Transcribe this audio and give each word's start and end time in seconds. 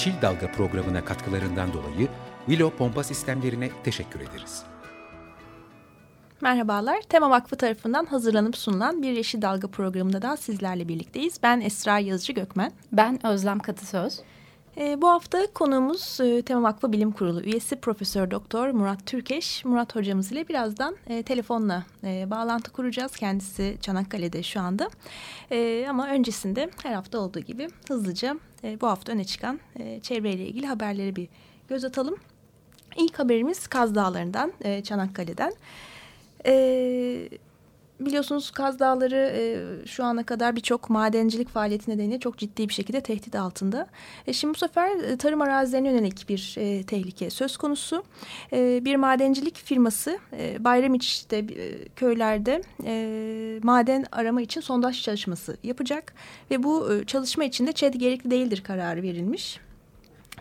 Yeşil 0.00 0.22
Dalga 0.22 0.52
programına 0.52 1.04
katkılarından 1.04 1.72
dolayı 1.72 2.08
Willow 2.46 2.78
Pompa 2.78 3.04
Sistemlerine 3.04 3.70
teşekkür 3.84 4.20
ederiz. 4.20 4.62
Merhabalar, 6.40 7.00
Tema 7.00 7.30
Vakfı 7.30 7.56
tarafından 7.56 8.04
hazırlanıp 8.06 8.56
sunulan 8.56 9.02
bir 9.02 9.12
Yeşil 9.12 9.42
Dalga 9.42 9.68
programında 9.68 10.22
da 10.22 10.36
sizlerle 10.36 10.88
birlikteyiz. 10.88 11.38
Ben 11.42 11.60
Esra 11.60 11.98
Yazıcı 11.98 12.32
Gökmen. 12.32 12.72
Ben 12.92 13.26
Özlem 13.26 13.58
Katısöz. 13.58 14.20
E, 14.76 15.02
bu 15.02 15.08
hafta 15.08 15.46
konuğumuz 15.54 16.20
e, 16.20 16.42
Tema 16.42 16.62
Vakfı 16.62 16.92
Bilim 16.92 17.12
Kurulu 17.12 17.42
üyesi 17.42 17.76
Profesör 17.76 18.30
Doktor 18.30 18.68
Murat 18.68 19.06
Türkeş. 19.06 19.64
Murat 19.64 19.96
hocamız 19.96 20.32
ile 20.32 20.48
birazdan 20.48 20.96
e, 21.06 21.22
telefonla 21.22 21.84
e, 22.04 22.30
bağlantı 22.30 22.72
kuracağız. 22.72 23.16
Kendisi 23.16 23.76
Çanakkale'de 23.80 24.42
şu 24.42 24.60
anda. 24.60 24.90
E, 25.50 25.86
ama 25.88 26.08
öncesinde 26.08 26.70
her 26.82 26.92
hafta 26.92 27.18
olduğu 27.18 27.40
gibi 27.40 27.68
hızlıca 27.88 28.36
bu 28.80 28.86
hafta 28.86 29.12
öne 29.12 29.24
çıkan 29.24 29.60
çevreyle 30.02 30.46
ilgili 30.46 30.66
haberleri 30.66 31.16
bir 31.16 31.28
göz 31.68 31.84
atalım. 31.84 32.16
İlk 32.96 33.18
haberimiz 33.18 33.66
Kaz 33.66 33.94
Dağları'ndan, 33.94 34.52
Çanakkale'den. 34.82 35.52
Evet 36.44 37.49
biliyorsunuz 38.06 38.50
Kaz 38.50 38.78
Dağları 38.78 39.32
e, 39.36 39.86
şu 39.86 40.04
ana 40.04 40.22
kadar 40.22 40.56
birçok 40.56 40.90
madencilik 40.90 41.48
faaliyeti 41.48 41.90
nedeniyle 41.90 42.20
çok 42.20 42.38
ciddi 42.38 42.68
bir 42.68 42.74
şekilde 42.74 43.00
tehdit 43.00 43.34
altında. 43.34 43.86
E, 44.26 44.32
şimdi 44.32 44.54
bu 44.54 44.58
sefer 44.58 44.96
e, 44.96 45.16
tarım 45.16 45.40
arazilerine 45.40 45.92
yönelik 45.92 46.28
bir 46.28 46.54
e, 46.58 46.82
tehlike 46.82 47.30
söz 47.30 47.56
konusu. 47.56 48.04
E, 48.52 48.84
bir 48.84 48.96
madencilik 48.96 49.56
firması 49.56 50.18
e, 50.32 50.64
Bayramiç'te 50.64 51.36
e, 51.36 51.88
köylerde 51.96 52.62
e, 52.84 53.60
maden 53.62 54.06
arama 54.12 54.42
için 54.42 54.60
sondaj 54.60 55.02
çalışması 55.02 55.56
yapacak. 55.62 56.14
Ve 56.50 56.62
bu 56.62 56.92
e, 56.92 57.04
çalışma 57.04 57.44
için 57.44 57.66
de 57.66 57.72
ÇED 57.72 57.94
gerekli 57.94 58.30
değildir 58.30 58.62
kararı 58.66 59.02
verilmiş. 59.02 59.60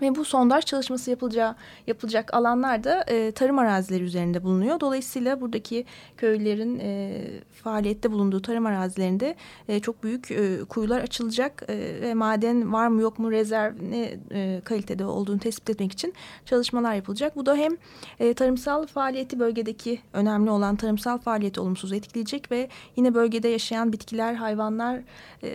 Ve 0.01 0.15
bu 0.15 0.25
sondaj 0.25 0.65
çalışması 0.65 1.09
yapılacağı, 1.09 1.55
yapılacak 1.87 2.33
alanlar 2.33 2.83
da 2.83 3.03
e, 3.07 3.31
tarım 3.31 3.59
arazileri 3.59 4.03
üzerinde 4.03 4.43
bulunuyor. 4.43 4.79
Dolayısıyla 4.79 5.41
buradaki 5.41 5.85
köylerin 6.17 6.79
e, 6.79 7.21
faaliyette 7.63 8.11
bulunduğu 8.11 8.41
tarım 8.41 8.65
arazilerinde 8.65 9.35
e, 9.67 9.79
çok 9.79 10.03
büyük 10.03 10.31
e, 10.31 10.59
kuyular 10.69 11.01
açılacak 11.01 11.63
e, 11.67 12.01
ve 12.01 12.13
maden 12.13 12.73
var 12.73 12.87
mı 12.87 13.01
yok 13.01 13.19
mu 13.19 13.31
rezerv 13.31 13.73
ne 13.91 14.17
e, 14.31 14.61
kalitede 14.65 15.05
olduğunu 15.05 15.39
tespit 15.39 15.69
etmek 15.69 15.91
için 15.91 16.13
çalışmalar 16.45 16.93
yapılacak. 16.93 17.35
Bu 17.35 17.45
da 17.45 17.55
hem 17.55 17.71
e, 18.19 18.33
tarımsal 18.33 18.87
faaliyeti 18.87 19.39
bölgedeki 19.39 19.99
önemli 20.13 20.51
olan 20.51 20.75
tarımsal 20.75 21.17
faaliyeti 21.17 21.59
olumsuz 21.59 21.93
etkileyecek 21.93 22.51
ve 22.51 22.69
yine 22.95 23.13
bölgede 23.13 23.47
yaşayan 23.47 23.93
bitkiler, 23.93 24.33
hayvanlar 24.33 24.99
e, 25.43 25.49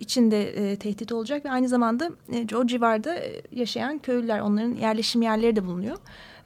için 0.00 0.30
de 0.30 0.72
e, 0.72 0.76
tehdit 0.76 1.12
olacak 1.12 1.44
ve 1.44 1.50
aynı 1.50 1.68
zamanda 1.68 2.10
e, 2.32 2.56
o 2.56 2.66
civarda 2.66 3.14
e, 3.14 3.42
yaşayan 3.52 3.85
yaşayan 3.86 3.98
köylüler 3.98 4.40
onların 4.40 4.74
yerleşim 4.74 5.22
yerleri 5.22 5.56
de 5.56 5.66
bulunuyor. 5.66 5.96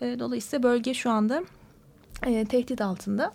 E, 0.01 0.19
dolayısıyla 0.19 0.63
bölge 0.63 0.95
şu 0.95 1.11
anda 1.11 1.43
e, 2.27 2.45
tehdit 2.45 2.81
altında. 2.81 3.33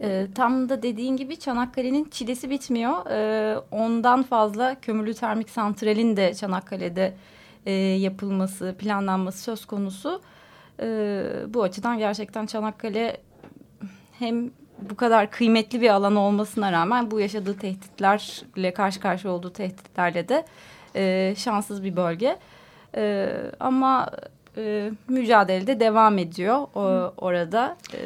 E, 0.00 0.26
tam 0.34 0.68
da 0.68 0.82
dediğin 0.82 1.16
gibi 1.16 1.36
Çanakkale'nin 1.36 2.08
çilesi 2.10 2.50
bitmiyor. 2.50 3.10
E, 3.10 3.58
ondan 3.70 4.22
fazla 4.22 4.80
kömürlü 4.80 5.14
termik 5.14 5.50
santralin 5.50 6.16
de 6.16 6.34
Çanakkale'de 6.34 7.14
e, 7.66 7.72
yapılması, 7.72 8.74
planlanması 8.78 9.38
söz 9.38 9.66
konusu. 9.66 10.20
E, 10.80 10.86
bu 11.48 11.62
açıdan 11.62 11.98
gerçekten 11.98 12.46
Çanakkale 12.46 13.20
hem 14.18 14.50
bu 14.90 14.94
kadar 14.96 15.30
kıymetli 15.30 15.80
bir 15.80 15.90
alan 15.90 16.16
olmasına 16.16 16.72
rağmen 16.72 17.10
bu 17.10 17.20
yaşadığı 17.20 17.56
tehditlerle 17.58 18.74
karşı 18.74 19.00
karşıya 19.00 19.32
olduğu 19.32 19.52
tehditlerle 19.52 20.28
de 20.28 20.44
e, 20.96 21.34
şanssız 21.36 21.84
bir 21.84 21.96
bölge. 21.96 22.38
Ama 23.60 24.10
e, 24.56 24.90
mücadelede 25.08 25.80
devam 25.80 26.18
ediyor 26.18 26.66
o, 26.74 27.14
orada. 27.16 27.76
E, 27.94 27.98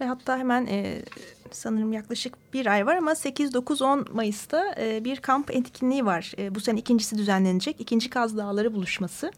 Ve 0.00 0.04
hatta 0.06 0.38
hemen 0.38 0.66
e, 0.66 1.02
sanırım 1.50 1.92
yaklaşık 1.92 2.34
bir 2.54 2.66
ay 2.66 2.86
var 2.86 2.96
ama 2.96 3.12
8-9-10 3.12 4.12
Mayıs'ta 4.12 4.74
e, 4.80 5.04
bir 5.04 5.16
kamp 5.16 5.50
etkinliği 5.50 6.06
var. 6.06 6.32
E, 6.38 6.54
bu 6.54 6.60
sene 6.60 6.78
ikincisi 6.78 7.18
düzenlenecek. 7.18 7.80
İkinci 7.80 8.10
Kaz 8.10 8.36
Dağları 8.36 8.74
buluşması. 8.74 9.32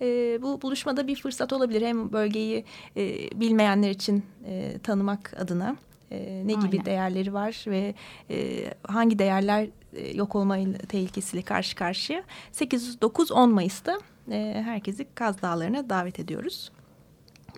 E, 0.00 0.06
bu 0.42 0.62
buluşmada 0.62 1.06
bir 1.06 1.16
fırsat 1.16 1.52
olabilir. 1.52 1.82
Hem 1.86 2.12
bölgeyi 2.12 2.64
e, 2.96 3.30
bilmeyenler 3.40 3.90
için 3.90 4.24
e, 4.46 4.78
tanımak 4.82 5.34
adına. 5.40 5.76
E, 6.10 6.42
ne 6.46 6.52
gibi 6.52 6.62
Aynen. 6.72 6.84
değerleri 6.84 7.34
var 7.34 7.64
ve 7.66 7.94
e, 8.30 8.64
hangi 8.82 9.18
değerler 9.18 9.62
e, 9.64 9.68
yok 10.14 10.34
olma 10.34 10.58
tehlikesiyle 10.88 11.42
karşı 11.42 11.76
karşıya. 11.76 12.22
8-9-10 12.52 13.50
Mayıs'ta 13.50 13.98
e, 14.30 14.62
herkesi 14.64 15.06
Kaz 15.14 15.42
Dağları'na 15.42 15.90
davet 15.90 16.20
ediyoruz. 16.20 16.72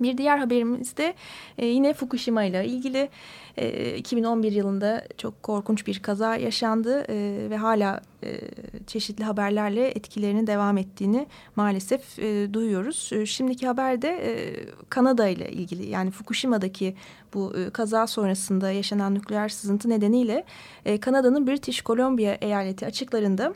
Bir 0.00 0.18
diğer 0.18 0.38
haberimiz 0.38 0.96
de 0.96 1.14
e, 1.58 1.66
yine 1.66 1.94
Fukushima 1.94 2.44
ile 2.44 2.66
ilgili 2.66 3.08
e, 3.58 3.96
2011 3.96 4.52
yılında 4.52 5.04
çok 5.16 5.42
korkunç 5.42 5.86
bir 5.86 5.98
kaza 5.98 6.36
yaşandı 6.36 7.04
e, 7.08 7.46
ve 7.50 7.56
hala 7.56 8.00
e, 8.22 8.40
çeşitli 8.86 9.24
haberlerle 9.24 9.88
etkilerinin 9.88 10.46
devam 10.46 10.78
ettiğini 10.78 11.26
maalesef 11.56 12.18
e, 12.18 12.54
duyuyoruz. 12.54 13.10
E, 13.12 13.26
şimdiki 13.26 13.66
haberde 13.66 14.08
e, 14.08 14.54
Kanada 14.88 15.28
ile 15.28 15.52
ilgili 15.52 15.86
yani 15.90 16.10
Fukushima'daki 16.10 16.94
bu 17.34 17.52
kaza 17.72 18.06
sonrasında 18.06 18.70
yaşanan 18.70 19.14
nükleer 19.14 19.48
sızıntı 19.48 19.88
nedeniyle 19.88 20.44
Kanada'nın 21.00 21.46
British 21.46 21.84
Columbia 21.84 22.36
eyaleti 22.40 22.86
açıklarında 22.86 23.54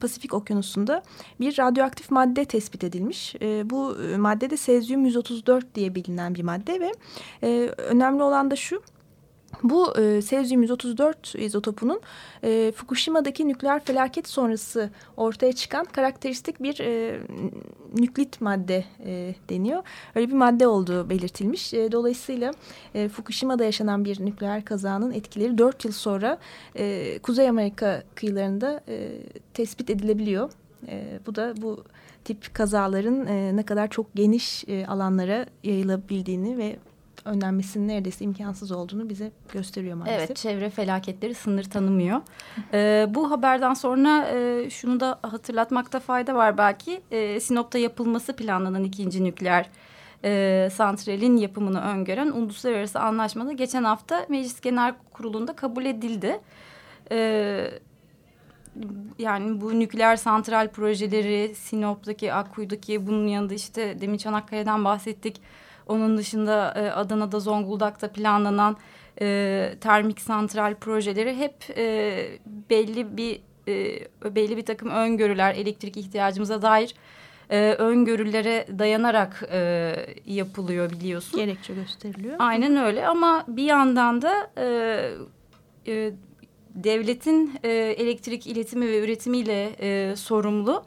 Pasifik 0.00 0.34
Okyanusu'nda 0.34 1.02
bir 1.40 1.58
radyoaktif 1.58 2.10
madde 2.10 2.44
tespit 2.44 2.84
edilmiş. 2.84 3.34
Bu 3.64 3.96
madde 4.18 4.50
de 4.50 4.56
sezyum 4.56 5.04
134 5.04 5.74
diye 5.74 5.94
bilinen 5.94 6.34
bir 6.34 6.42
madde 6.42 6.80
ve 6.80 6.92
önemli 7.76 8.22
olan 8.22 8.50
da 8.50 8.56
şu 8.56 8.82
bu 9.62 9.98
e, 9.98 10.22
Sezyum 10.22 10.62
134 10.62 11.34
izotopunun 11.34 12.00
e, 12.44 12.72
Fukushima'daki 12.76 13.48
nükleer 13.48 13.84
felaket 13.84 14.28
sonrası 14.28 14.90
ortaya 15.16 15.52
çıkan 15.52 15.84
karakteristik 15.84 16.62
bir 16.62 16.80
e, 16.80 17.20
nüklit 17.94 18.40
madde 18.40 18.84
e, 19.04 19.34
deniyor. 19.48 19.82
Öyle 20.14 20.28
bir 20.28 20.34
madde 20.34 20.66
olduğu 20.66 21.10
belirtilmiş. 21.10 21.74
E, 21.74 21.92
dolayısıyla 21.92 22.52
e, 22.94 23.08
Fukushima'da 23.08 23.64
yaşanan 23.64 24.04
bir 24.04 24.24
nükleer 24.24 24.64
kazanın 24.64 25.12
etkileri 25.12 25.58
4 25.58 25.84
yıl 25.84 25.92
sonra 25.92 26.38
e, 26.76 27.18
Kuzey 27.18 27.48
Amerika 27.48 28.02
kıyılarında 28.14 28.80
e, 28.88 29.10
tespit 29.54 29.90
edilebiliyor. 29.90 30.50
E, 30.88 31.20
bu 31.26 31.34
da 31.34 31.54
bu 31.56 31.84
tip 32.24 32.54
kazaların 32.54 33.26
e, 33.26 33.56
ne 33.56 33.62
kadar 33.62 33.88
çok 33.88 34.14
geniş 34.14 34.64
e, 34.68 34.86
alanlara 34.86 35.46
yayılabildiğini 35.64 36.58
ve 36.58 36.76
önlenmesinin 37.24 37.88
neredeyse 37.88 38.24
imkansız 38.24 38.72
olduğunu 38.72 39.08
bize 39.08 39.32
gösteriyor 39.52 39.96
maalesef. 39.96 40.18
Evet 40.18 40.36
çevre 40.36 40.70
felaketleri 40.70 41.34
sınır 41.34 41.64
tanımıyor. 41.64 42.20
ee, 42.72 43.06
bu 43.10 43.30
haberden 43.30 43.74
sonra 43.74 44.28
e, 44.28 44.70
şunu 44.70 45.00
da 45.00 45.18
hatırlatmakta 45.22 46.00
fayda 46.00 46.34
var 46.34 46.58
belki. 46.58 47.00
E, 47.10 47.40
Sinop'ta 47.40 47.78
yapılması 47.78 48.36
planlanan 48.36 48.84
ikinci 48.84 49.24
nükleer 49.24 49.70
e, 50.24 50.68
santralin 50.72 51.36
yapımını 51.36 51.80
öngören 51.80 52.30
uluslararası 52.30 53.00
anlaşmada 53.00 53.52
geçen 53.52 53.84
hafta 53.84 54.26
Meclis 54.28 54.60
Genel 54.60 54.94
Kurulu'nda 55.12 55.56
kabul 55.56 55.84
edildi. 55.84 56.40
Evet 57.10 57.82
yani 59.18 59.60
bu 59.60 59.80
nükleer 59.80 60.16
santral 60.16 60.68
projeleri 60.68 61.54
Sinop'taki 61.54 62.32
Akkuyu'daki 62.32 63.06
bunun 63.06 63.26
yanında 63.26 63.54
işte 63.54 64.00
demin 64.00 64.18
Çanakkale'den 64.18 64.84
bahsettik 64.84 65.40
onun 65.88 66.16
dışında 66.16 66.74
e, 66.76 66.90
Adana'da, 66.90 67.40
Zonguldak'ta 67.40 68.12
planlanan 68.12 68.76
e, 69.20 69.74
termik 69.80 70.20
santral 70.20 70.74
projeleri 70.74 71.36
hep 71.36 71.78
e, 71.78 72.38
belli 72.70 73.16
bir 73.16 73.40
e, 73.68 74.34
belli 74.34 74.56
bir 74.56 74.66
takım 74.66 74.90
öngörüler, 74.90 75.54
elektrik 75.54 75.96
ihtiyacımıza 75.96 76.62
dair 76.62 76.94
e, 77.50 77.72
öngörülere 77.72 78.66
dayanarak 78.78 79.48
e, 79.52 79.94
yapılıyor 80.26 80.90
biliyorsun. 80.90 81.40
Gerekçe 81.40 81.74
gösteriliyor. 81.74 82.36
Aynen 82.38 82.76
öyle 82.76 83.06
ama 83.06 83.44
bir 83.48 83.62
yandan 83.64 84.22
da 84.22 84.50
e, 84.58 84.64
e, 85.86 86.12
devletin 86.74 87.52
e, 87.64 87.70
elektrik 87.72 88.46
iletimi 88.46 88.88
ve 88.88 89.04
üretimiyle 89.04 89.70
e, 89.80 90.16
sorumlu 90.16 90.84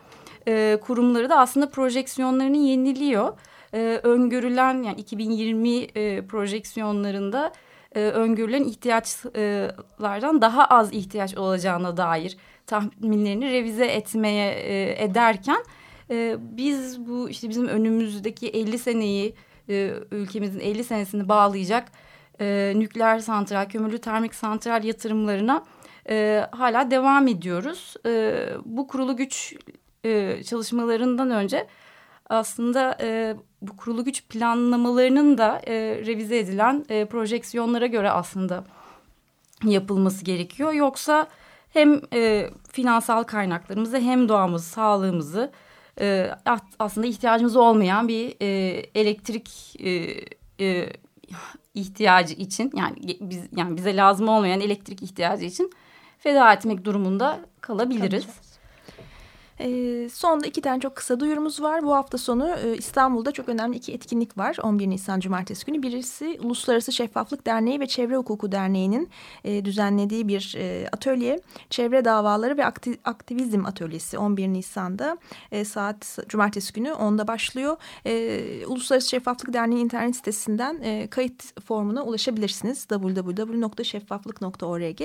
e, 0.47 0.77
kurumları 0.81 1.29
da 1.29 1.37
aslında 1.39 1.69
projeksiyonlarını 1.69 2.57
yeniliyor. 2.57 3.33
E, 3.73 3.99
öngörülen 4.03 4.83
yani 4.83 4.99
2020 4.99 5.69
e, 5.69 6.25
projeksiyonlarında 6.25 7.51
e, 7.95 7.99
öngörülen 7.99 8.63
ihtiyaçlardan 8.63 10.41
daha 10.41 10.65
az 10.65 10.93
ihtiyaç 10.93 11.37
olacağına 11.37 11.97
dair 11.97 12.37
tahminlerini 12.67 13.51
revize 13.51 13.85
etmeye 13.85 14.51
e, 14.51 15.03
ederken 15.03 15.63
e, 16.09 16.35
biz 16.39 17.07
bu 17.07 17.29
işte 17.29 17.49
bizim 17.49 17.67
önümüzdeki 17.67 18.49
50 18.49 18.79
seneyi 18.79 19.35
e, 19.69 19.93
ülkemizin 20.11 20.59
50 20.59 20.83
senesini 20.83 21.29
bağlayacak 21.29 21.91
e, 22.41 22.73
nükleer 22.75 23.19
santral, 23.19 23.69
kömürlü 23.69 23.97
termik 23.97 24.35
santral 24.35 24.83
yatırımlarına 24.83 25.65
e, 26.09 26.45
hala 26.51 26.91
devam 26.91 27.27
ediyoruz. 27.27 27.95
E, 28.05 28.45
bu 28.65 28.87
kurulu 28.87 29.17
güç 29.17 29.55
e, 30.05 30.43
çalışmalarından 30.43 31.31
önce 31.31 31.67
aslında 32.31 32.97
e, 33.01 33.35
bu 33.61 33.77
kurulu 33.77 34.05
güç 34.05 34.23
planlamalarının 34.29 35.37
da 35.37 35.61
e, 35.67 35.73
revize 36.05 36.37
edilen 36.37 36.85
e, 36.89 37.05
projeksiyonlara 37.05 37.85
göre 37.85 38.11
aslında 38.11 38.63
yapılması 39.63 40.25
gerekiyor. 40.25 40.73
Yoksa 40.73 41.27
hem 41.69 42.01
e, 42.13 42.49
finansal 42.71 43.23
kaynaklarımızı 43.23 43.99
hem 43.99 44.29
doğamızı, 44.29 44.69
sağlığımızı 44.69 45.51
e, 45.99 46.31
aslında 46.79 47.07
ihtiyacımız 47.07 47.55
olmayan 47.55 48.07
bir 48.07 48.35
e, 48.41 48.47
elektrik 48.95 49.75
e, 49.79 50.15
e, 50.59 50.89
ihtiyacı 51.73 52.33
için 52.33 52.71
yani 52.75 52.95
biz 53.21 53.43
yani 53.55 53.77
bize 53.77 53.95
lazım 53.95 54.27
olmayan 54.27 54.61
elektrik 54.61 55.03
ihtiyacı 55.03 55.45
için 55.45 55.71
feda 56.19 56.53
etmek 56.53 56.85
durumunda 56.85 57.39
kalabiliriz. 57.61 58.25
Tabii. 58.25 58.50
E, 59.61 60.09
sonda 60.09 60.47
iki 60.47 60.61
tane 60.61 60.79
çok 60.79 60.95
kısa 60.95 61.19
duyurumuz 61.19 61.61
var. 61.61 61.83
Bu 61.83 61.95
hafta 61.95 62.17
sonu 62.17 62.49
e, 62.49 62.77
İstanbul'da 62.77 63.31
çok 63.31 63.49
önemli 63.49 63.77
iki 63.77 63.93
etkinlik 63.93 64.37
var. 64.37 64.57
11 64.63 64.89
Nisan 64.89 65.19
Cumartesi 65.19 65.65
günü. 65.65 65.83
Birisi 65.83 66.39
Uluslararası 66.43 66.91
Şeffaflık 66.91 67.45
Derneği 67.45 67.79
ve 67.79 67.87
Çevre 67.87 68.17
Hukuku 68.17 68.51
Derneği'nin 68.51 69.09
e, 69.43 69.65
düzenlediği 69.65 70.27
bir 70.27 70.55
e, 70.57 70.87
atölye. 70.91 71.39
Çevre 71.69 72.05
Davaları 72.05 72.57
ve 72.57 72.65
Akti 72.65 72.97
Aktivizm 73.03 73.65
Atölyesi 73.65 74.17
11 74.17 74.47
Nisan'da 74.47 75.17
e, 75.51 75.65
saat 75.65 76.19
Cumartesi 76.27 76.73
günü 76.73 76.89
10'da 76.89 77.27
başlıyor. 77.27 77.77
E, 78.05 78.65
Uluslararası 78.67 79.09
Şeffaflık 79.09 79.53
Derneği 79.53 79.81
internet 79.81 80.15
sitesinden 80.15 80.81
e, 80.83 81.07
kayıt 81.07 81.61
formuna 81.61 82.03
ulaşabilirsiniz. 82.03 82.85
www.şeffaflık.org 82.85 85.01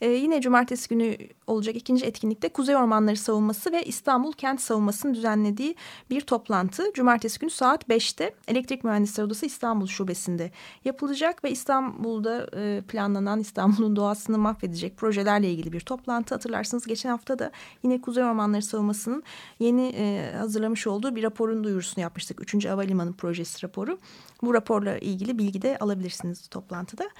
e, 0.00 0.08
Yine 0.08 0.40
Cumartesi 0.40 0.88
günü 0.88 1.16
olacak 1.46 1.76
ikinci 1.76 2.06
etkinlikte 2.06 2.48
Kuzey 2.48 2.76
Ormanları 2.76 3.16
Savunması 3.16 3.72
ve 3.72 3.91
İstanbul 3.92 4.32
Kent 4.32 4.60
Savunması'nın 4.60 5.14
düzenlediği 5.14 5.76
bir 6.10 6.20
toplantı. 6.20 6.92
Cumartesi 6.94 7.38
günü 7.38 7.50
saat 7.50 7.88
5'te 7.88 8.34
Elektrik 8.48 8.84
Mühendisleri 8.84 9.26
Odası 9.26 9.46
İstanbul 9.46 9.86
Şubesi'nde 9.86 10.50
yapılacak 10.84 11.44
ve 11.44 11.50
İstanbul'da 11.50 12.46
e, 12.56 12.80
planlanan 12.88 13.40
İstanbul'un 13.40 13.96
doğasını 13.96 14.38
mahvedecek 14.38 14.96
projelerle 14.96 15.50
ilgili 15.50 15.72
bir 15.72 15.80
toplantı. 15.80 16.34
Hatırlarsınız 16.34 16.86
geçen 16.86 17.10
hafta 17.10 17.38
da 17.38 17.52
yine 17.82 18.00
Kuzey 18.00 18.24
Ormanları 18.24 18.62
Savunması'nın 18.62 19.22
yeni 19.58 19.88
e, 19.96 20.32
hazırlamış 20.38 20.86
olduğu 20.86 21.16
bir 21.16 21.22
raporun 21.22 21.64
duyurusunu 21.64 22.02
yapmıştık. 22.02 22.40
Üçüncü 22.40 22.68
Havalimanı 22.68 23.12
Projesi 23.12 23.66
raporu. 23.66 23.98
Bu 24.42 24.54
raporla 24.54 24.98
ilgili 24.98 25.38
bilgi 25.38 25.62
de 25.62 25.78
alabilirsiniz 25.78 26.48
toplantıda. 26.48 27.10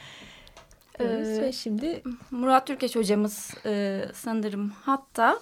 Ee, 1.01 1.05
ve 1.43 1.53
şimdi 1.53 2.03
Murat 2.31 2.67
Türkeş 2.67 2.97
hocamız 2.97 3.51
e, 3.67 4.05
sanırım 4.15 4.73
hatta 4.83 5.39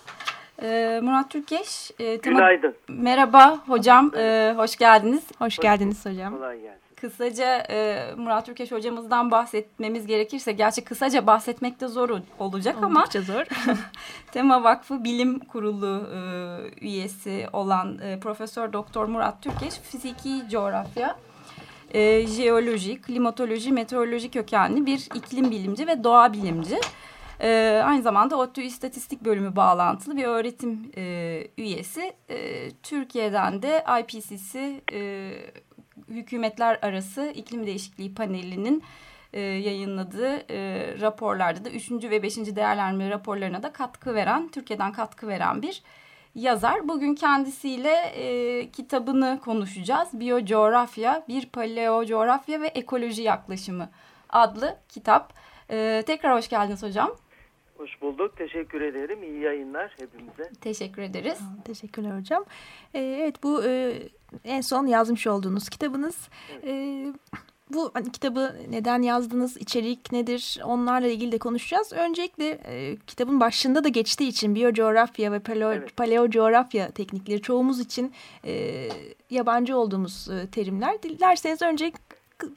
ee, 0.62 1.01
Murat 1.03 1.31
Türkeş. 1.31 1.91
E, 1.99 2.17
Günaydın. 2.17 2.75
Merhaba 2.89 3.59
hocam, 3.67 4.12
e, 4.17 4.55
hoş 4.57 4.77
geldiniz. 4.77 5.25
Hoş 5.39 5.59
geldiniz 5.59 6.07
hocam. 6.07 6.35
Kolay 6.37 6.61
gelsin. 6.61 6.81
Kısaca 6.97 7.67
e, 7.71 8.07
Murat 8.17 8.47
Türkeş 8.47 8.73
hocamızdan 8.73 9.31
bahsetmemiz 9.31 10.07
gerekirse, 10.07 10.53
gerçi 10.53 10.85
kısaca 10.85 11.27
bahsetmek 11.27 11.81
de 11.81 11.89
zor 11.89 12.11
olacak 12.39 12.77
Oldukça 12.79 12.87
ama. 12.87 13.05
Zor. 13.07 13.45
Tema 14.33 14.65
Vakfı 14.65 15.05
Bilim 15.05 15.39
Kurulu 15.39 16.09
e, 16.15 16.85
üyesi 16.87 17.47
olan 17.53 17.99
e, 17.99 18.21
Profesör 18.21 18.73
Doktor 18.73 19.07
Murat 19.07 19.43
Türkeş, 19.43 19.75
fiziki 19.75 20.43
coğrafya, 20.51 21.17
e, 21.95 22.27
jeoloji, 22.27 23.01
klimatoloji, 23.01 23.73
meteoroloji 23.73 24.31
kökenli 24.31 24.87
bir 24.87 25.09
iklim 25.15 25.51
bilimci 25.51 25.87
ve 25.87 26.05
doğa 26.05 26.33
bilimci. 26.33 26.77
E, 27.40 27.82
aynı 27.84 28.02
zamanda 28.02 28.37
ODTÜ 28.37 28.62
İstatistik 28.62 29.25
Bölümü 29.25 29.56
bağlantılı 29.56 30.16
bir 30.16 30.25
öğretim 30.25 30.92
e, 30.96 31.46
üyesi. 31.58 32.12
E, 32.31 32.70
Türkiye'den 32.70 33.62
de 33.62 33.84
IPCC 34.00 34.81
e, 34.92 35.31
Hükümetler 36.08 36.78
Arası 36.82 37.32
İklim 37.34 37.66
Değişikliği 37.66 38.14
Paneli'nin 38.14 38.82
e, 39.32 39.40
yayınladığı 39.40 40.52
e, 40.52 40.88
raporlarda 41.00 41.64
da 41.64 41.70
üçüncü 41.70 42.10
ve 42.10 42.22
beşinci 42.22 42.56
değerlendirme 42.56 43.10
raporlarına 43.10 43.62
da 43.62 43.72
katkı 43.72 44.14
veren, 44.14 44.48
Türkiye'den 44.48 44.92
katkı 44.92 45.28
veren 45.28 45.62
bir 45.62 45.82
yazar. 46.34 46.88
Bugün 46.88 47.14
kendisiyle 47.14 47.94
e, 47.94 48.70
kitabını 48.70 49.40
konuşacağız. 49.44 50.08
Biyocoğrafya, 50.12 51.25
bir 51.28 51.46
paleocoğrafya 51.46 52.60
ve 52.60 52.66
ekoloji 52.66 53.22
yaklaşımı 53.22 53.90
adlı 54.28 54.76
kitap. 54.88 55.32
E, 55.70 56.02
tekrar 56.06 56.37
hoş 56.37 56.48
geldiniz 56.48 56.82
hocam. 56.82 57.10
Hoş 57.81 58.03
bulduk. 58.03 58.37
Teşekkür 58.37 58.81
ederim. 58.81 59.23
İyi 59.23 59.41
yayınlar 59.41 59.93
hepimize. 59.99 60.50
Teşekkür 60.61 61.03
ederiz. 61.03 61.38
Teşekkürler 61.65 62.19
hocam. 62.19 62.44
Ee, 62.94 62.99
evet 62.99 63.43
bu 63.43 63.65
e, 63.65 63.93
en 64.44 64.61
son 64.61 64.87
yazmış 64.87 65.27
olduğunuz 65.27 65.69
kitabınız. 65.69 66.29
Evet. 66.53 66.65
E, 66.65 67.06
bu 67.71 67.91
hani, 67.94 68.12
kitabı 68.12 68.56
neden 68.71 69.03
yazdınız, 69.03 69.56
içerik 69.56 70.12
nedir 70.12 70.61
onlarla 70.65 71.09
ilgili 71.09 71.32
de 71.32 71.38
konuşacağız. 71.38 71.93
Öncelikle 71.93 72.49
e, 72.49 72.97
kitabın 73.06 73.41
başında 73.41 73.85
da 73.85 73.88
geçtiği 73.88 74.29
için 74.29 74.55
biyocoğrafya 74.55 75.33
ve 75.33 75.38
paleo, 75.38 75.73
evet. 75.73 75.97
paleocoğrafya 75.97 76.91
teknikleri 76.91 77.43
çoğumuz 77.43 77.81
için 77.81 78.12
e, 78.44 78.88
yabancı 79.31 79.76
olduğumuz 79.76 80.29
e, 80.31 80.47
terimler. 80.47 81.03
Dilerseniz 81.03 81.62
önce 81.62 81.93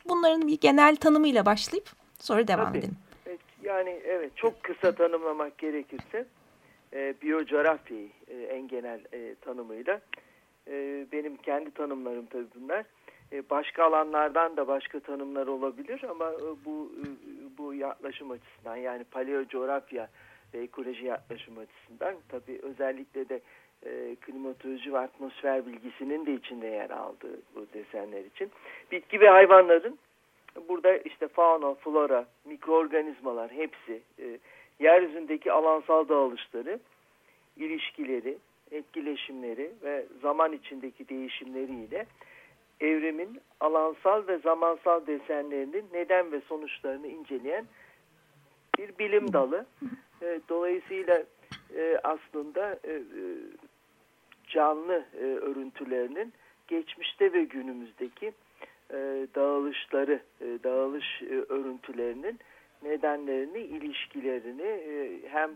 bunların 0.09 0.47
bir 0.47 0.59
genel 0.59 0.95
tanımıyla 0.95 1.45
başlayıp 1.45 1.89
sonra 2.19 2.47
devam 2.47 2.67
Tabii. 2.67 2.77
edelim. 2.77 2.97
Yani 3.73 3.99
evet 4.05 4.31
çok 4.35 4.63
kısa 4.63 4.95
tanımlamak 4.95 5.57
gerekirse 5.57 6.25
e, 6.93 7.13
biyocoğrafyayı 7.21 8.09
e, 8.27 8.43
en 8.43 8.67
genel 8.67 8.99
e, 9.13 9.35
tanımıyla 9.35 10.01
e, 10.67 11.05
benim 11.11 11.37
kendi 11.37 11.71
tanımlarım 11.71 12.25
tabii 12.25 12.47
bunlar. 12.55 12.85
E, 13.31 13.49
başka 13.49 13.83
alanlardan 13.83 14.57
da 14.57 14.67
başka 14.67 14.99
tanımlar 14.99 15.47
olabilir 15.47 16.03
ama 16.09 16.31
e, 16.31 16.65
bu 16.65 16.91
e, 17.01 17.05
bu 17.57 17.73
yaklaşım 17.73 18.31
açısından 18.31 18.75
yani 18.75 19.03
paleocoğrafya 19.03 20.09
ve 20.53 20.59
ekoloji 20.59 21.05
yaklaşım 21.05 21.57
açısından 21.57 22.15
tabii 22.29 22.59
özellikle 22.63 23.29
de 23.29 23.41
e, 23.85 24.15
klimatoloji 24.15 24.93
ve 24.93 24.99
atmosfer 24.99 25.65
bilgisinin 25.65 26.25
de 26.25 26.33
içinde 26.33 26.67
yer 26.67 26.89
aldığı 26.89 27.41
bu 27.55 27.65
desenler 27.73 28.25
için 28.25 28.51
bitki 28.91 29.19
ve 29.19 29.29
hayvanların 29.29 29.99
Burada 30.69 30.97
işte 30.97 31.27
fauna, 31.27 31.73
flora, 31.73 32.25
mikroorganizmalar 32.45 33.51
hepsi 33.51 34.01
e, 34.19 34.39
yeryüzündeki 34.79 35.51
alansal 35.51 36.09
dağılışları, 36.09 36.79
ilişkileri, 37.57 38.37
etkileşimleri 38.71 39.71
ve 39.83 40.05
zaman 40.21 40.51
içindeki 40.53 41.09
değişimleriyle 41.09 42.05
evrimin 42.79 43.41
alansal 43.59 44.27
ve 44.27 44.37
zamansal 44.37 45.07
desenlerinin 45.07 45.85
neden 45.93 46.31
ve 46.31 46.41
sonuçlarını 46.41 47.07
inceleyen 47.07 47.65
bir 48.77 48.97
bilim 48.97 49.33
dalı. 49.33 49.65
E, 50.21 50.39
dolayısıyla 50.49 51.23
e, 51.75 51.99
aslında 52.03 52.79
e, 52.83 52.91
e 52.91 53.01
canlı 54.47 55.05
e, 55.19 55.23
örüntülerinin 55.23 56.33
geçmişte 56.67 57.33
ve 57.33 57.43
günümüzdeki 57.43 58.33
e, 58.93 59.27
dağılışları, 59.35 60.19
e, 60.41 60.45
dağılış 60.63 61.21
e, 61.21 61.35
örüntülerinin 61.49 62.39
nedenlerini, 62.83 63.59
ilişkilerini 63.59 64.79
hem 65.29 65.51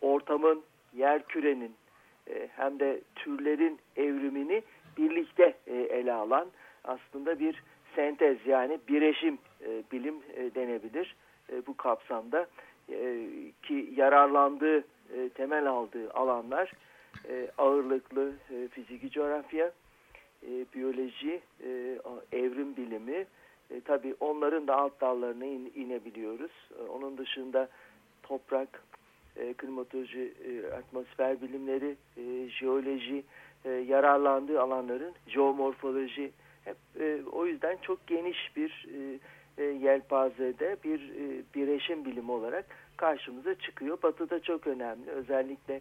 ortamın, 0.00 0.62
yer 0.94 1.22
kürenin 1.22 1.74
hem 2.56 2.80
de 2.80 3.00
türlerin 3.14 3.78
evrimini 3.96 4.62
birlikte 4.98 5.54
ele 5.66 6.12
alan 6.12 6.48
aslında 6.84 7.38
bir 7.38 7.62
sentez 7.94 8.46
yani 8.46 8.78
bireşim 8.88 9.38
bilim 9.92 10.14
denebilir. 10.54 11.16
Bu 11.66 11.76
kapsamda 11.76 12.46
ki 13.62 13.90
yararlandığı 13.96 14.84
temel 15.34 15.66
aldığı 15.66 16.10
alanlar 16.12 16.72
ağırlıklı 17.58 18.32
fiziki 18.70 19.10
coğrafya, 19.10 19.72
e, 20.42 20.64
biyoloji, 20.74 21.40
e, 21.64 21.98
evrim 22.32 22.76
bilimi, 22.76 23.26
e, 23.70 23.80
tabii 23.80 24.14
onların 24.20 24.66
da 24.68 24.76
alt 24.76 25.00
dallarına 25.00 25.44
in, 25.44 25.72
inebiliyoruz. 25.74 26.50
E, 26.78 26.82
onun 26.82 27.18
dışında 27.18 27.68
toprak, 28.22 28.82
e, 29.36 29.54
klimatoloji, 29.54 30.34
e, 30.44 30.72
atmosfer 30.72 31.42
bilimleri, 31.42 31.96
e, 32.16 32.48
jeoloji, 32.48 33.24
e, 33.64 33.70
yararlandığı 33.70 34.60
alanların 34.60 35.14
jeomorfoloji, 35.26 36.32
hep 36.64 36.76
e, 37.00 37.18
o 37.32 37.46
yüzden 37.46 37.76
çok 37.82 38.06
geniş 38.06 38.56
bir 38.56 38.86
e, 38.94 39.18
e, 39.58 39.64
yelpazede 39.64 40.76
bir 40.84 41.00
e, 41.00 41.42
bireşim 41.54 42.04
bilimi 42.04 42.30
olarak 42.30 42.64
karşımıza 42.96 43.54
çıkıyor. 43.54 44.02
Batı'da 44.02 44.42
çok 44.42 44.66
önemli. 44.66 45.10
Özellikle 45.10 45.80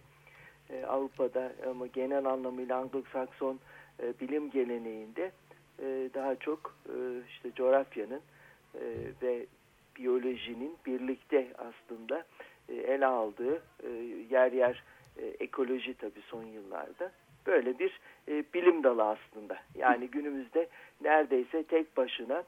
e, 0.70 0.86
Avrupa'da 0.86 1.54
ama 1.70 1.88
genel 1.88 2.26
anlamıyla 2.26 2.82
Anglo-Sakson 2.82 3.56
e, 4.04 4.20
bilim 4.20 4.50
geleneğinde 4.50 5.32
e, 5.80 6.10
daha 6.14 6.36
çok 6.36 6.76
e, 6.90 6.96
işte 7.30 7.52
coğrafyanın 7.56 8.22
e, 8.76 8.84
ve 9.22 9.46
biyolojinin 9.96 10.78
birlikte 10.86 11.48
aslında 11.58 12.26
e, 12.70 12.74
ele 12.76 13.06
aldığı 13.06 13.64
e, 13.84 13.90
yer 14.30 14.52
yer 14.52 14.84
e, 15.18 15.26
ekoloji 15.26 15.94
tabii 15.94 16.22
son 16.28 16.44
yıllarda 16.44 17.12
böyle 17.48 17.80
bir 17.80 18.00
e, 18.28 18.44
bilim 18.54 18.84
dalı 18.84 19.04
aslında. 19.04 19.58
Yani 19.76 20.08
günümüzde 20.08 20.70
neredeyse 21.02 21.64
tek 21.64 21.98
başına 21.98 22.44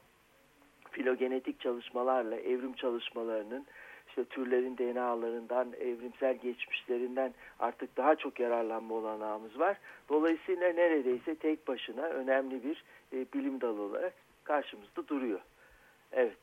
filogenetik 0.90 1.60
çalışmalarla 1.60 2.36
evrim 2.36 2.72
çalışmalarının 2.72 3.66
işte 4.18 4.34
türlerin 4.34 4.78
DNA'larından, 4.78 5.72
evrimsel 5.80 6.36
geçmişlerinden 6.36 7.34
artık 7.58 7.96
daha 7.96 8.14
çok 8.16 8.40
yararlanma 8.40 8.94
olanağımız 8.94 9.58
var. 9.58 9.76
Dolayısıyla 10.08 10.72
neredeyse 10.72 11.34
tek 11.34 11.68
başına 11.68 12.02
önemli 12.02 12.64
bir 12.64 12.84
e, 13.12 13.26
bilim 13.34 13.60
dalı 13.60 13.82
olarak 13.82 14.12
karşımızda 14.44 15.08
duruyor. 15.08 15.40
Evet. 16.12 16.36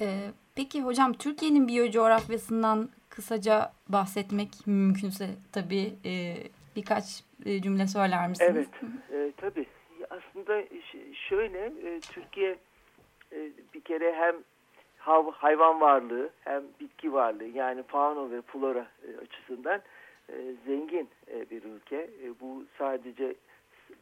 Ee, 0.00 0.30
peki 0.54 0.82
hocam 0.82 1.12
Türkiye'nin 1.12 1.68
biyocoğrafyasından 1.68 2.88
kısaca 3.08 3.72
bahsetmek 3.88 4.48
mümkünse 4.66 5.26
tabii 5.52 5.94
e, 6.04 6.36
birkaç 6.76 7.22
e, 7.44 7.62
cümle 7.62 7.86
söyler 7.86 8.28
misiniz? 8.28 8.50
Evet, 8.52 8.68
e, 9.12 9.32
tabii. 9.36 9.66
Aslında 10.10 10.64
şöyle, 11.28 11.58
e, 11.58 12.00
Türkiye 12.00 12.56
e, 13.32 13.50
bir 13.74 13.80
kere 13.80 14.14
hem 14.14 14.36
hayvan 15.32 15.80
varlığı 15.80 16.30
hem 16.44 16.62
bitki 16.80 17.12
varlığı 17.12 17.44
yani 17.44 17.82
fauna 17.82 18.30
ve 18.30 18.42
flora 18.42 18.86
e, 19.08 19.16
açısından 19.24 19.82
e, 20.28 20.34
zengin 20.66 21.08
e, 21.30 21.50
bir 21.50 21.62
ülke. 21.62 22.10
Bu 22.40 22.64
sadece 22.78 23.34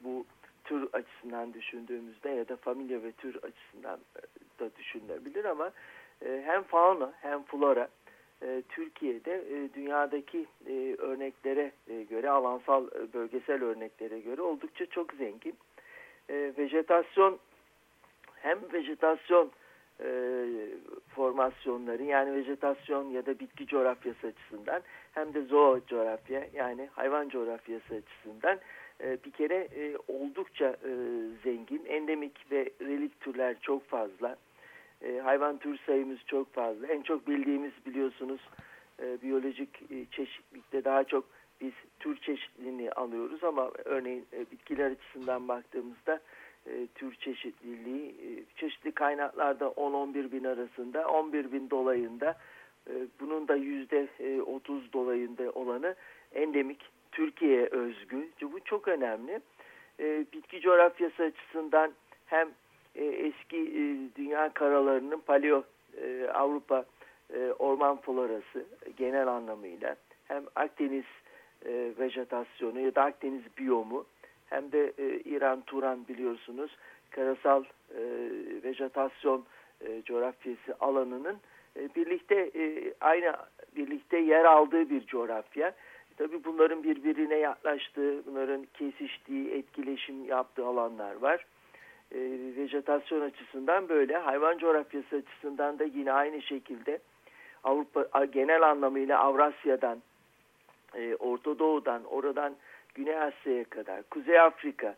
bu 0.04 0.26
tür 0.64 0.88
açısından 0.92 1.54
düşündüğümüzde 1.54 2.30
ya 2.30 2.48
da 2.48 2.56
familya 2.56 3.02
ve 3.02 3.12
tür 3.12 3.36
açısından 3.36 4.00
da 4.60 4.76
düşünülebilir 4.76 5.44
ama 5.44 5.72
hem 6.20 6.62
fauna 6.62 7.12
hem 7.20 7.42
flora 7.42 7.88
Türkiye'de 8.68 9.44
dünyadaki 9.74 10.46
örneklere 10.98 11.72
göre 12.10 12.30
alansal 12.30 12.86
bölgesel 13.14 13.62
örneklere 13.62 14.20
göre 14.20 14.42
oldukça 14.42 14.86
çok 14.86 15.12
zengin. 15.12 15.54
E, 16.28 16.52
vejetasyon 16.58 17.38
hem 18.34 18.58
vejetasyon 18.72 19.50
e, 20.04 20.10
formasyonları 21.08 22.02
yani 22.02 22.34
vejetasyon 22.34 23.04
ya 23.10 23.26
da 23.26 23.38
bitki 23.38 23.66
coğrafyası 23.66 24.26
açısından 24.26 24.82
hem 25.12 25.34
de 25.34 25.42
zoo 25.42 25.80
coğrafya 25.86 26.46
yani 26.54 26.88
hayvan 26.92 27.28
coğrafyası 27.28 27.94
açısından 27.94 28.58
e, 29.00 29.18
bir 29.24 29.30
kere 29.30 29.68
e, 29.76 29.96
oldukça 30.08 30.68
e, 30.68 30.92
zengin. 31.44 31.84
Endemik 31.84 32.52
ve 32.52 32.70
relik 32.80 33.20
türler 33.20 33.56
çok 33.60 33.88
fazla. 33.88 34.36
E, 35.02 35.18
hayvan 35.18 35.58
tür 35.58 35.78
sayımız 35.86 36.18
çok 36.26 36.52
fazla. 36.52 36.86
En 36.86 37.02
çok 37.02 37.28
bildiğimiz 37.28 37.72
biliyorsunuz 37.86 38.40
e, 39.02 39.22
biyolojik 39.22 39.82
e, 39.90 40.06
çeşitlilikte 40.10 40.84
daha 40.84 41.04
çok 41.04 41.24
biz 41.60 41.72
tür 42.00 42.16
çeşitliliğini 42.16 42.92
alıyoruz 42.92 43.44
ama 43.44 43.70
örneğin 43.84 44.26
e, 44.32 44.50
bitkiler 44.50 44.90
açısından 44.90 45.48
baktığımızda 45.48 46.20
e, 46.66 46.86
tür 46.94 47.14
çeşitliliği 47.14 48.08
e, 48.08 48.28
çeşitli 48.56 48.92
kaynaklarda 48.92 49.64
10-11 49.64 50.32
bin 50.32 50.44
arasında 50.44 51.08
11 51.08 51.52
bin 51.52 51.70
dolayında 51.70 52.36
e, 52.90 52.92
bunun 53.20 53.48
da 53.48 53.56
yüzde 53.56 54.08
30 54.42 54.92
dolayında 54.92 55.50
olanı 55.50 55.94
endemik 56.34 56.80
Türkiye'ye 57.12 57.66
özgü. 57.66 58.28
Bu 58.42 58.60
çok 58.60 58.88
önemli. 58.88 59.40
Bitki 60.32 60.60
coğrafyası 60.60 61.22
açısından 61.22 61.92
hem 62.26 62.48
eski 62.94 63.72
dünya 64.16 64.52
karalarının 64.52 65.20
paleo 65.20 65.64
Avrupa 66.34 66.84
orman 67.58 67.96
florası 68.00 68.66
genel 68.96 69.28
anlamıyla 69.28 69.96
hem 70.28 70.44
Akdeniz 70.54 71.04
e, 71.66 71.92
vejetasyonu 71.98 72.80
ya 72.80 72.94
da 72.94 73.02
Akdeniz 73.02 73.42
biyomu 73.58 74.06
hem 74.46 74.72
de 74.72 74.92
e, 74.98 75.20
İran 75.20 75.60
Turan 75.60 76.08
biliyorsunuz 76.08 76.76
karasal 77.10 77.64
e, 77.90 78.02
vejetasyon 78.64 79.44
e, 79.80 80.02
coğrafyası 80.02 80.76
alanının 80.80 81.36
e, 81.76 81.88
birlikte 81.96 82.50
e, 82.54 82.94
aynı 83.00 83.32
birlikte 83.76 84.18
yer 84.18 84.44
aldığı 84.44 84.90
bir 84.90 85.06
coğrafya. 85.06 85.74
Tabii 86.16 86.44
bunların 86.44 86.82
birbirine 86.82 87.36
yaklaştığı, 87.36 88.26
bunların 88.26 88.66
kesiştiği, 88.74 89.50
etkileşim 89.50 90.24
yaptığı 90.24 90.66
alanlar 90.66 91.14
var. 91.14 91.46
E, 92.12 92.18
vejetasyon 92.56 93.20
açısından 93.20 93.88
böyle, 93.88 94.16
hayvan 94.16 94.58
coğrafyası 94.58 95.16
açısından 95.16 95.78
da 95.78 95.84
yine 95.84 96.12
aynı 96.12 96.42
şekilde 96.42 96.98
Avrupa 97.64 98.24
genel 98.24 98.62
anlamıyla 98.62 99.18
Avrasya'dan, 99.18 100.02
e, 100.94 101.16
Orta 101.16 101.58
Doğu'dan, 101.58 102.04
oradan 102.04 102.54
Güney 102.94 103.18
Asya'ya 103.18 103.64
kadar, 103.64 104.02
Kuzey 104.02 104.40
Afrika, 104.40 104.96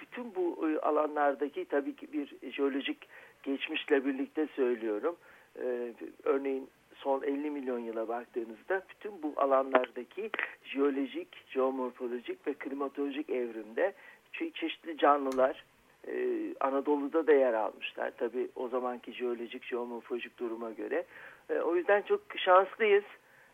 bütün 0.00 0.34
bu 0.34 0.68
e, 0.68 0.78
alanlardaki 0.78 1.64
tabii 1.64 1.96
ki 1.96 2.12
bir 2.12 2.52
jeolojik 2.52 3.08
geçmişle 3.42 4.04
birlikte 4.04 4.46
söylüyorum. 4.56 5.16
Ee, 5.58 5.92
örneğin 6.24 6.68
son 6.94 7.22
50 7.22 7.50
milyon 7.50 7.78
yıla 7.78 8.08
baktığınızda 8.08 8.82
bütün 8.88 9.22
bu 9.22 9.32
alanlardaki 9.36 10.30
jeolojik, 10.64 11.28
jeomorfolojik 11.46 12.46
ve 12.46 12.54
klimatolojik 12.54 13.30
evrimde 13.30 13.92
çeşitli 14.32 14.98
canlılar 14.98 15.64
e, 16.08 16.14
Anadolu'da 16.60 17.26
da 17.26 17.32
yer 17.32 17.54
almışlar. 17.54 18.12
Tabii 18.18 18.48
o 18.56 18.68
zamanki 18.68 19.12
jeolojik, 19.12 19.64
jeomorfolojik 19.64 20.38
duruma 20.38 20.70
göre. 20.70 21.04
E, 21.50 21.58
o 21.58 21.76
yüzden 21.76 22.02
çok 22.02 22.20
şanslıyız. 22.36 23.04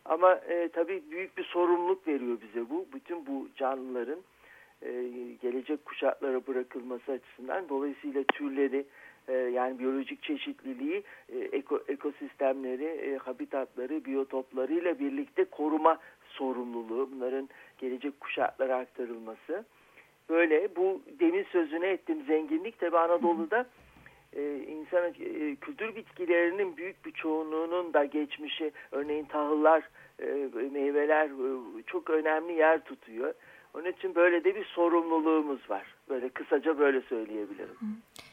Ama 0.05 0.35
e, 0.35 0.69
tabii 0.69 1.03
büyük 1.11 1.37
bir 1.37 1.43
sorumluluk 1.43 2.07
veriyor 2.07 2.37
bize 2.41 2.69
bu. 2.69 2.85
Bütün 2.93 3.25
bu 3.25 3.47
canlıların 3.55 4.19
e, 4.81 4.91
gelecek 5.41 5.85
kuşaklara 5.85 6.47
bırakılması 6.47 7.11
açısından. 7.11 7.69
Dolayısıyla 7.69 8.23
türleri 8.23 8.85
e, 9.27 9.33
yani 9.33 9.79
biyolojik 9.79 10.23
çeşitliliği, 10.23 11.03
e, 11.29 11.37
eko, 11.39 11.83
ekosistemleri, 11.87 12.85
e, 12.85 13.17
habitatları, 13.17 14.05
biyotoplarıyla 14.05 14.99
birlikte 14.99 15.45
koruma 15.45 15.97
sorumluluğu. 16.23 17.09
Bunların 17.11 17.49
gelecek 17.77 18.19
kuşaklara 18.19 18.75
aktarılması. 18.77 19.65
Böyle 20.29 20.75
bu 20.75 21.01
demin 21.19 21.43
sözüne 21.43 21.87
ettiğim 21.87 22.25
zenginlik 22.25 22.79
tabii 22.79 22.97
Anadolu'da 22.97 23.65
e, 24.33 24.57
insan 24.67 25.03
e, 25.03 25.55
kültür 25.55 25.95
bitkilerinin 25.95 26.77
büyük 26.77 27.05
bir 27.05 27.11
çoğunluğunun 27.11 27.93
da 27.93 28.05
geçmişi 28.05 28.71
örneğin 28.91 29.25
tahıllar, 29.25 29.89
e, 30.19 30.25
meyveler 30.71 31.29
çok 31.87 32.09
önemli 32.09 32.53
yer 32.53 32.83
tutuyor. 32.83 33.33
Onun 33.73 33.91
için 33.91 34.15
böyle 34.15 34.43
de 34.43 34.55
bir 34.55 34.65
sorumluluğumuz 34.65 35.69
var. 35.69 35.95
Böyle 36.09 36.29
kısaca 36.29 36.79
böyle 36.79 37.01
söyleyebilirim. 37.01 37.77
Ee, 37.81 38.30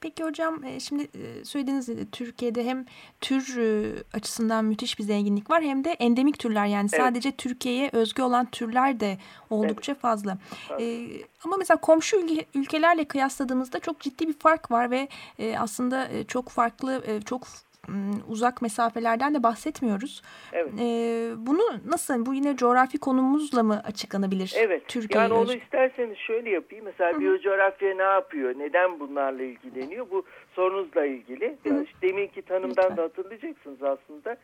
peki 0.00 0.24
hocam 0.24 0.64
e, 0.64 0.80
şimdi 0.80 1.02
e, 1.02 1.44
söylediğiniz 1.44 1.86
gibi 1.86 2.10
Türkiye'de 2.10 2.64
hem 2.64 2.86
tür 3.20 3.56
e, 3.56 3.92
açısından 4.14 4.64
müthiş 4.64 4.98
bir 4.98 5.04
zenginlik 5.04 5.50
var 5.50 5.62
hem 5.62 5.84
de 5.84 5.90
endemik 5.90 6.38
türler 6.38 6.66
yani 6.66 6.88
evet. 6.92 7.02
sadece 7.02 7.32
Türkiye'ye 7.32 7.90
özgü 7.92 8.22
olan 8.22 8.46
türler 8.46 9.00
de 9.00 9.18
oldukça 9.50 9.92
evet. 9.92 10.02
fazla. 10.02 10.38
Ee, 10.80 11.06
ama 11.44 11.56
mesela 11.56 11.80
komşu 11.80 12.16
ülkelerle 12.54 13.04
kıyasladığımızda 13.04 13.80
çok 13.80 14.00
ciddi 14.00 14.28
bir 14.28 14.38
fark 14.38 14.70
var 14.70 14.90
ve 14.90 15.08
aslında 15.58 16.08
çok 16.28 16.48
farklı 16.48 17.02
çok 17.24 17.46
uzak 18.28 18.62
mesafelerden 18.62 19.34
de 19.34 19.42
bahsetmiyoruz. 19.42 20.22
Evet. 20.52 20.72
Ee, 20.80 21.30
bunu 21.36 21.62
nasıl 21.86 22.26
bu 22.26 22.34
yine 22.34 22.56
coğrafi 22.56 22.98
konumuzla 22.98 23.62
mı 23.62 23.82
açıklanabilir? 23.84 24.54
Evet. 24.56 24.88
Türkiye 24.88 25.22
yani 25.22 25.34
onu 25.34 25.54
isterseniz 25.54 26.18
şöyle 26.18 26.50
yapayım. 26.50 26.84
Mesela 26.84 27.20
biyocoğrafya 27.20 27.94
ne 27.94 28.02
yapıyor? 28.02 28.54
Neden 28.58 29.00
bunlarla 29.00 29.42
ilgileniyor? 29.42 30.10
Bu 30.10 30.24
sorunuzla 30.54 31.06
ilgili. 31.06 31.56
Hı 31.62 31.68
-hı. 31.68 31.86
Deminki 32.02 32.42
tanımdan 32.42 32.84
Lütfen. 32.84 32.96
da 32.96 33.02
hatırlayacaksınız 33.02 33.82
aslında. 33.82 34.36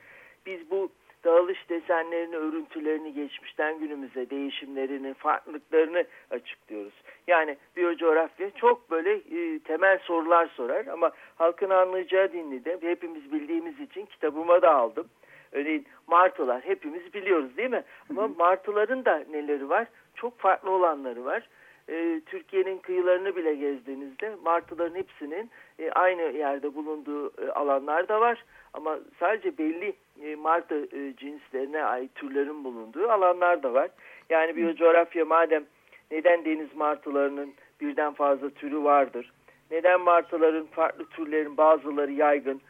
Biz 0.47 0.71
bu 0.71 0.91
dağılış 1.29 1.69
desenlerini, 1.69 2.37
örüntülerini 2.37 3.15
geçmişten 3.15 3.79
günümüze, 3.79 4.31
değişimlerini, 4.31 5.15
farklılıklarını 5.15 6.05
açıklıyoruz. 6.31 6.93
Yani 7.27 7.57
biyocoğrafya 7.77 8.51
çok 8.51 8.91
böyle 8.91 9.13
e, 9.15 9.59
temel 9.59 9.99
sorular 9.99 10.47
sorar 10.47 10.87
ama 10.87 11.11
halkın 11.37 11.71
anlayacağı 11.71 12.33
dinli 12.33 12.65
de 12.65 12.79
hepimiz 12.81 13.33
bildiğimiz 13.33 13.81
için 13.81 14.07
kitabıma 14.07 14.63
da 14.63 14.75
aldım. 14.75 15.09
Örneğin 15.53 15.87
martılar 16.07 16.61
hepimiz 16.65 17.15
biliyoruz 17.15 17.57
değil 17.57 17.71
mi? 17.71 17.85
Ama 18.11 18.29
martıların 18.29 19.05
da 19.05 19.25
neleri 19.31 19.69
var? 19.69 19.87
Çok 20.15 20.39
farklı 20.39 20.71
olanları 20.71 21.25
var. 21.25 21.49
E, 21.89 22.21
Türkiye'nin 22.27 22.79
kıyılarını 22.79 23.37
bile 23.37 23.55
gezdiğinizde 23.55 24.37
martıların 24.45 24.95
hepsinin 24.95 25.51
e, 25.79 25.91
aynı 25.91 26.23
yerde 26.23 26.75
bulunduğu 26.75 27.33
e, 27.43 27.51
alanlar 27.51 28.09
da 28.09 28.21
var. 28.21 28.45
Ama 28.75 28.99
sadece 29.21 29.59
belli 29.59 29.93
e, 30.23 30.37
martı 30.37 30.89
e, 30.97 31.17
cinslerine 31.17 31.85
ait 31.85 32.15
türlerin 32.15 32.65
bulunduğu 32.65 33.09
alanlar 33.11 33.63
da 33.63 33.73
var. 33.73 33.91
Yani 34.31 34.57
biyocoğrafya 34.57 35.25
madem 35.25 35.65
neden 36.11 36.45
deniz 36.45 36.77
martılarının 36.77 37.55
birden 37.81 38.13
fazla 38.13 38.51
türü 38.51 38.85
vardır? 38.85 39.33
Neden 39.71 40.01
martıların 40.01 40.67
farklı 40.67 41.05
türlerin 41.05 41.57
bazıları 41.57 42.13
yaygın, 42.13 42.61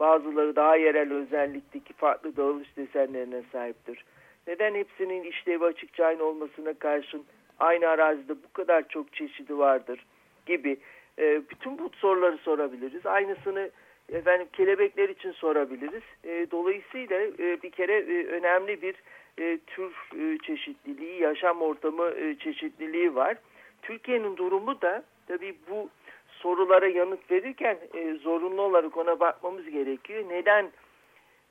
bazıları 0.00 0.56
daha 0.56 0.76
yerel 0.76 1.12
özellikteki 1.12 1.92
farklı 1.92 2.36
dağılış 2.36 2.76
desenlerine 2.76 3.42
sahiptir? 3.52 4.04
Neden 4.46 4.74
hepsinin 4.74 5.22
işlevi 5.22 5.64
açıkça 5.64 6.04
aynı 6.04 6.24
olmasına 6.24 6.74
karşın 6.74 7.24
aynı 7.58 7.88
arazide 7.88 8.32
bu 8.32 8.52
kadar 8.52 8.88
çok 8.88 9.12
çeşidi 9.12 9.58
vardır 9.58 10.06
gibi 10.46 10.76
e, 11.18 11.42
bütün 11.50 11.78
bu 11.78 11.90
soruları 11.94 12.38
sorabiliriz. 12.38 13.06
Aynısını 13.06 13.70
efendim 14.12 14.48
kelebekler 14.52 15.08
için 15.08 15.32
sorabiliriz. 15.32 16.02
E, 16.24 16.46
dolayısıyla 16.50 17.20
e, 17.20 17.62
bir 17.62 17.70
kere 17.70 17.96
e, 17.96 18.26
önemli 18.26 18.82
bir 18.82 18.94
e, 19.38 19.58
tür 19.66 19.92
e, 20.18 20.38
çeşitliliği, 20.38 21.20
yaşam 21.20 21.62
ortamı 21.62 22.10
e, 22.10 22.34
çeşitliliği 22.38 23.14
var. 23.14 23.36
Türkiye'nin 23.82 24.36
durumu 24.36 24.80
da 24.80 25.04
tabii 25.26 25.54
bu 25.70 25.88
sorulara 26.30 26.86
yanıt 26.86 27.30
verirken 27.30 27.78
e, 27.94 28.14
zorunlu 28.14 28.62
olarak 28.62 28.96
ona 28.96 29.20
bakmamız 29.20 29.70
gerekiyor. 29.70 30.24
Neden 30.28 30.70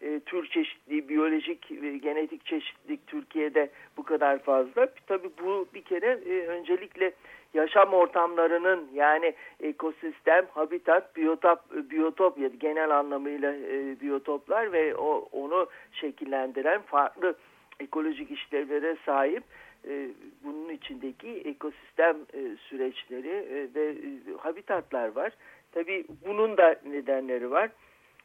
e, 0.02 0.20
tür 0.20 0.48
çeşitliliği, 0.48 1.10
biyolojik 1.10 1.72
ve 1.72 1.98
genetik 1.98 2.46
çeşitlilik 2.46 3.08
Türkiye'de 3.08 3.70
kadar 4.08 4.40
fazla? 4.40 4.88
Tabii 5.08 5.30
bu 5.44 5.68
bir 5.74 5.82
kere 5.82 6.20
e, 6.30 6.48
öncelikle 6.48 7.12
yaşam 7.54 7.94
ortamlarının 7.94 8.88
yani 8.94 9.34
ekosistem, 9.60 10.46
habitat, 10.52 11.16
biyotop, 11.16 11.60
biyotop 11.92 12.38
ya 12.38 12.48
genel 12.60 12.98
anlamıyla 12.98 13.54
e, 13.54 14.00
biyotoplar 14.02 14.72
ve 14.72 14.96
o, 14.96 15.30
onu 15.32 15.68
şekillendiren 15.92 16.82
farklı 16.82 17.36
ekolojik 17.80 18.32
işlevlere 18.32 18.98
sahip 19.06 19.44
e, 19.88 20.10
bunun 20.44 20.70
içindeki 20.70 21.30
ekosistem 21.30 22.18
e, 22.34 22.40
süreçleri 22.58 23.30
e, 23.30 23.68
ve 23.76 23.90
e, 23.90 24.38
habitatlar 24.38 25.08
var. 25.08 25.32
Tabii 25.72 26.06
bunun 26.26 26.58
da 26.58 26.76
nedenleri 26.86 27.52
var. 27.52 27.70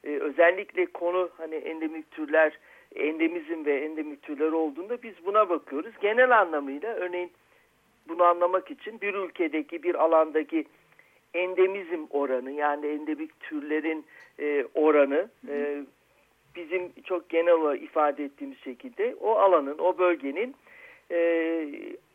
E, 0.04 0.10
özellikle 0.10 0.86
konu 0.86 1.30
hani 1.36 1.54
endemik 1.54 2.10
türler, 2.10 2.58
endemizm 2.94 3.64
ve 3.64 3.80
endemik 3.80 4.22
türler 4.22 4.52
olduğunda 4.52 5.02
biz 5.02 5.14
buna 5.26 5.48
bakıyoruz. 5.48 5.92
Genel 6.00 6.38
anlamıyla 6.38 6.94
örneğin 6.94 7.30
bunu 8.08 8.24
anlamak 8.24 8.70
için 8.70 9.00
bir 9.00 9.14
ülkedeki 9.14 9.82
bir 9.82 9.94
alandaki 9.94 10.64
endemizm 11.34 12.06
oranı 12.10 12.50
yani 12.50 12.86
endemik 12.86 13.40
türlerin 13.40 14.04
e, 14.40 14.64
oranı 14.74 15.28
e, 15.48 15.82
bizim 16.56 16.92
çok 17.04 17.28
genel 17.28 17.52
olarak 17.52 17.82
ifade 17.82 18.24
ettiğimiz 18.24 18.58
şekilde 18.58 19.16
o 19.20 19.30
alanın, 19.30 19.78
o 19.78 19.98
bölgenin 19.98 20.54
e, 21.10 21.66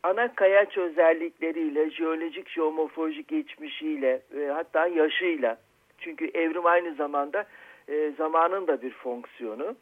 ana 0.02 0.34
kayaç 0.34 0.78
özellikleriyle, 0.78 1.90
jeolojik, 1.90 2.48
jeomorfolojik 2.48 3.28
geçmişiyle 3.28 4.22
e, 4.40 4.46
hatta 4.46 4.86
yaşıyla 4.86 5.58
çünkü 5.98 6.30
evrim 6.34 6.66
aynı 6.66 6.94
zamanda 6.94 7.46
e, 7.88 8.12
zamanın 8.18 8.66
da 8.66 8.82
bir 8.82 8.90
fonksiyonu. 8.90 9.76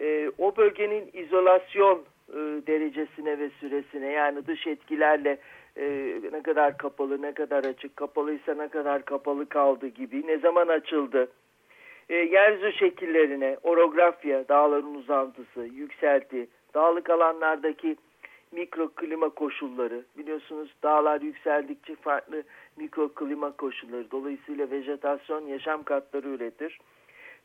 E, 0.00 0.30
o 0.38 0.56
bölgenin 0.56 1.10
izolasyon 1.12 1.98
e, 2.28 2.36
derecesine 2.66 3.38
ve 3.38 3.50
süresine 3.60 4.12
yani 4.12 4.46
dış 4.46 4.66
etkilerle 4.66 5.38
e, 5.76 5.86
ne 6.32 6.42
kadar 6.42 6.78
kapalı, 6.78 7.22
ne 7.22 7.34
kadar 7.34 7.64
açık, 7.64 7.96
kapalıysa 7.96 8.54
ne 8.54 8.68
kadar 8.68 9.04
kapalı 9.04 9.48
kaldı 9.48 9.86
gibi, 9.86 10.26
ne 10.26 10.38
zaman 10.38 10.68
açıldı, 10.68 11.28
e, 12.08 12.14
yeryüzü 12.14 12.72
şekillerine, 12.72 13.56
orografya, 13.62 14.48
dağların 14.48 14.94
uzantısı, 14.94 15.60
yükselti, 15.60 16.48
dağlık 16.74 17.10
alanlardaki 17.10 17.96
mikroklima 18.52 19.28
koşulları, 19.28 20.04
biliyorsunuz 20.18 20.74
dağlar 20.82 21.20
yükseldikçe 21.20 21.94
farklı 21.94 22.42
mikroklima 22.76 23.52
koşulları, 23.52 24.10
dolayısıyla 24.10 24.70
vejetasyon 24.70 25.46
yaşam 25.46 25.82
katları 25.82 26.28
üretir. 26.28 26.78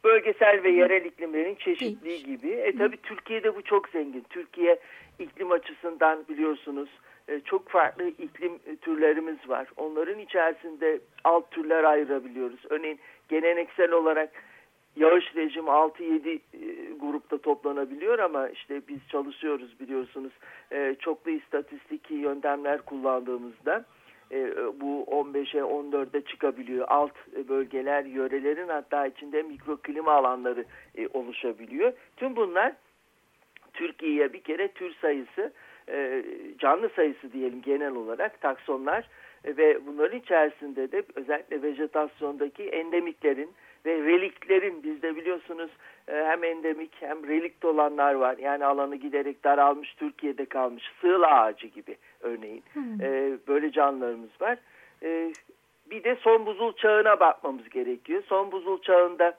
Bölgesel 0.05 0.63
ve 0.63 0.69
yerel 0.69 1.05
iklimlerin 1.05 1.55
çeşitliliği 1.55 2.23
gibi. 2.23 2.49
E 2.49 2.77
tabi 2.77 2.97
Türkiye'de 2.97 3.55
bu 3.55 3.61
çok 3.61 3.89
zengin. 3.89 4.25
Türkiye 4.29 4.79
iklim 5.19 5.51
açısından 5.51 6.25
biliyorsunuz 6.29 6.89
e, 7.27 7.39
çok 7.39 7.69
farklı 7.69 8.07
iklim 8.07 8.59
türlerimiz 8.81 9.49
var. 9.49 9.67
Onların 9.77 10.19
içerisinde 10.19 10.99
alt 11.23 11.51
türler 11.51 11.83
ayırabiliyoruz. 11.83 12.59
Örneğin 12.69 12.99
geleneksel 13.29 13.91
olarak 13.91 14.29
yağış 14.95 15.35
rejimi 15.35 15.69
6-7 15.69 16.29
e, 16.29 16.39
grupta 16.99 17.37
toplanabiliyor 17.37 18.19
ama 18.19 18.49
işte 18.49 18.81
biz 18.87 18.99
çalışıyoruz 19.09 19.79
biliyorsunuz 19.79 20.31
e, 20.71 20.95
çoklu 20.99 21.31
istatistik 21.31 22.11
yöntemler 22.11 22.81
kullandığımızda 22.81 23.75
e, 23.77 23.85
bu 24.81 25.05
15'e 25.07 25.59
14'e 25.59 26.21
çıkabiliyor. 26.21 26.85
Alt 26.89 27.13
bölgeler, 27.49 28.05
yörelerin 28.05 28.67
hatta 28.67 29.07
içinde 29.07 29.43
mikroklima 29.43 30.11
alanları 30.11 30.65
e, 30.97 31.07
oluşabiliyor. 31.07 31.93
Tüm 32.17 32.35
bunlar 32.35 32.73
Türkiye'ye 33.73 34.33
bir 34.33 34.41
kere 34.41 34.67
tür 34.67 34.95
sayısı, 35.01 35.53
e, 35.89 36.23
canlı 36.59 36.89
sayısı 36.89 37.33
diyelim 37.33 37.61
genel 37.61 37.91
olarak 37.91 38.41
taksonlar 38.41 39.09
e, 39.43 39.57
ve 39.57 39.85
bunların 39.87 40.19
içerisinde 40.19 40.91
de 40.91 41.03
özellikle 41.15 41.61
vejetasyondaki 41.61 42.63
endemiklerin 42.63 43.49
ve 43.85 44.01
reliklerin 44.01 44.83
bizde 44.83 45.15
biliyorsunuz 45.15 45.71
e, 46.07 46.13
hem 46.13 46.43
endemik 46.43 46.91
hem 46.99 47.27
relikt 47.27 47.65
olanlar 47.65 48.13
var. 48.13 48.37
Yani 48.37 48.65
alanı 48.65 48.95
giderek 48.95 49.43
daralmış 49.43 49.93
Türkiye'de 49.93 50.45
kalmış 50.45 50.83
sığla 51.01 51.41
ağacı 51.41 51.67
gibi 51.67 51.97
örneğin 52.21 52.63
hmm. 52.73 53.01
E, 53.01 53.37
böyle 53.47 53.71
canlılarımız 53.71 54.41
var. 54.41 54.57
E, 55.03 55.33
bir 55.89 56.03
de 56.03 56.15
son 56.15 56.45
buzul 56.45 56.73
çağına 56.73 57.19
bakmamız 57.19 57.69
gerekiyor. 57.69 58.23
Son 58.27 58.51
buzul 58.51 58.81
çağında 58.81 59.37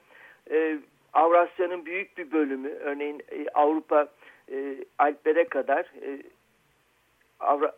Avrasya'nın 1.12 1.86
büyük 1.86 2.18
bir 2.18 2.32
bölümü 2.32 2.68
örneğin 2.68 3.22
Avrupa 3.54 4.08
Alplere 4.98 5.44
kadar 5.44 5.86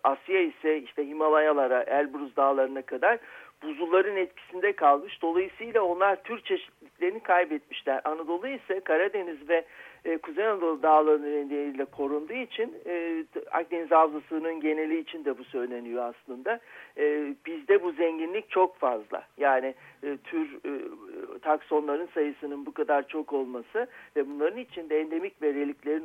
Asya 0.04 0.40
ise 0.40 0.78
işte 0.78 1.06
Himalayalara, 1.06 1.82
Elbruz 1.82 2.36
dağlarına 2.36 2.82
kadar 2.82 3.18
buzulların 3.62 4.16
etkisinde 4.16 4.72
kalmış. 4.72 5.22
Dolayısıyla 5.22 5.82
onlar 5.82 6.22
tür 6.22 6.40
çeşitliliklerini 6.40 7.20
kaybetmişler. 7.20 8.00
Anadolu 8.04 8.48
ise 8.48 8.80
Karadeniz 8.80 9.48
ve 9.48 9.64
e, 10.04 10.18
Kuzey 10.18 10.46
Anadolu 10.46 10.82
dağlarının 10.82 11.44
nedeniyle 11.44 11.84
korunduğu 11.84 12.32
için 12.32 12.74
e, 12.86 13.24
Akdeniz 13.50 13.90
Havzası'nın 13.90 14.60
geneli 14.60 14.98
için 14.98 15.24
de 15.24 15.38
bu 15.38 15.44
söyleniyor 15.44 16.14
aslında. 16.14 16.60
E, 16.98 17.34
bizde 17.46 17.82
bu 17.82 17.92
zenginlik 17.92 18.50
çok 18.50 18.76
fazla. 18.76 19.22
Yani 19.38 19.74
e, 20.02 20.16
tür 20.16 20.58
e, 20.64 20.70
taksonların 21.38 22.08
sayısının 22.14 22.66
bu 22.66 22.72
kadar 22.72 23.08
çok 23.08 23.32
olması 23.32 23.86
ve 24.16 24.28
bunların 24.28 24.58
içinde 24.58 25.00
endemik 25.00 25.42
ve 25.42 25.48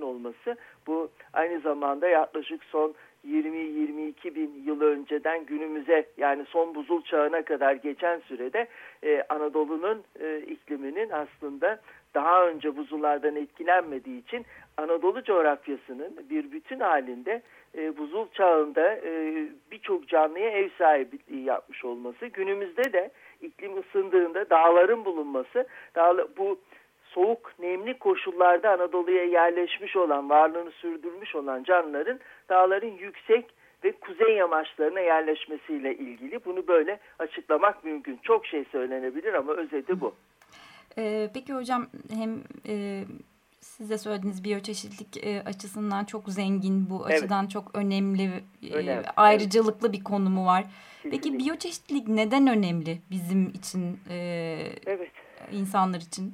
olması 0.02 0.56
bu 0.88 1.10
aynı 1.34 1.60
zamanda 1.60 2.08
yaklaşık 2.08 2.64
son 2.64 2.94
20-22 3.28 4.36
bin 4.36 4.64
yıl 4.66 4.82
önceden 4.82 5.46
günümüze 5.46 6.06
yani 6.18 6.46
son 6.46 6.76
buzul 6.76 7.02
çağına 7.02 7.42
kadar 7.42 7.74
geçen 7.74 8.20
sürede 8.20 8.68
e, 9.04 9.24
Anadolu'nun 9.30 10.04
e, 10.20 10.40
ikliminin 10.40 11.10
aslında 11.10 11.80
daha 12.14 12.48
önce 12.48 12.78
buzullardan 12.78 13.36
etkilenmediği 13.36 14.24
için 14.24 14.46
Anadolu 14.78 15.24
coğrafyasının 15.24 16.30
bir 16.30 16.52
bütün 16.52 16.80
halinde 16.80 17.42
e, 17.78 17.98
buzul 17.98 18.28
çağında 18.34 18.96
e, 18.96 19.34
birçok 19.72 20.08
canlıya 20.08 20.50
ev 20.50 20.70
sahipliği 20.78 21.44
yapmış 21.44 21.86
olması 21.86 22.26
günümüzde 22.26 22.94
de 22.94 23.12
iklim 23.42 23.78
ısındığında 23.78 24.50
dağların 24.50 25.06
bulunması 25.06 25.68
dağla, 25.96 26.28
bu 26.38 26.60
soğuk, 27.14 27.54
nemli 27.60 28.00
koşullarda 28.00 28.72
Anadolu'ya 28.72 29.24
yerleşmiş 29.24 29.96
olan, 29.96 30.30
varlığını 30.30 30.72
sürdürmüş 30.72 31.36
olan 31.36 31.64
canlıların 31.64 32.20
dağların 32.50 32.98
yüksek 32.98 33.46
ve 33.84 33.92
kuzey 33.92 34.36
yamaçlarına 34.36 35.00
yerleşmesiyle 35.00 35.96
ilgili. 35.96 36.46
Bunu 36.46 36.68
böyle 36.68 37.00
açıklamak 37.20 37.84
mümkün. 37.84 38.20
Çok 38.24 38.46
şey 38.46 38.66
söylenebilir 38.72 39.34
ama 39.34 39.54
özeti 39.54 40.02
bu. 40.02 40.16
Ee, 40.98 41.30
peki 41.34 41.54
hocam 41.54 41.88
hem 42.14 42.44
e, 42.68 43.04
siz 43.60 43.90
de 43.90 43.98
söylediğiniz 43.98 44.44
biyoçeşitlik 44.44 45.26
e, 45.26 45.42
açısından 45.46 46.06
çok 46.06 46.30
zengin 46.30 46.90
bu 46.90 47.06
evet. 47.10 47.18
açıdan 47.18 47.48
çok 47.48 47.76
önemli, 47.76 48.30
e, 48.74 49.04
ayrıcalıklı 49.18 49.88
evet. 49.88 50.00
bir 50.00 50.04
konumu 50.04 50.46
var. 50.46 50.64
Kesinlikle. 50.64 51.30
Peki 51.30 51.40
biyoçeşitlilik 51.40 52.08
neden 52.08 52.48
önemli 52.48 53.02
bizim 53.12 53.50
için, 53.50 54.00
e, 54.10 54.16
evet. 54.86 55.12
insanlar 55.52 56.00
için? 56.02 56.34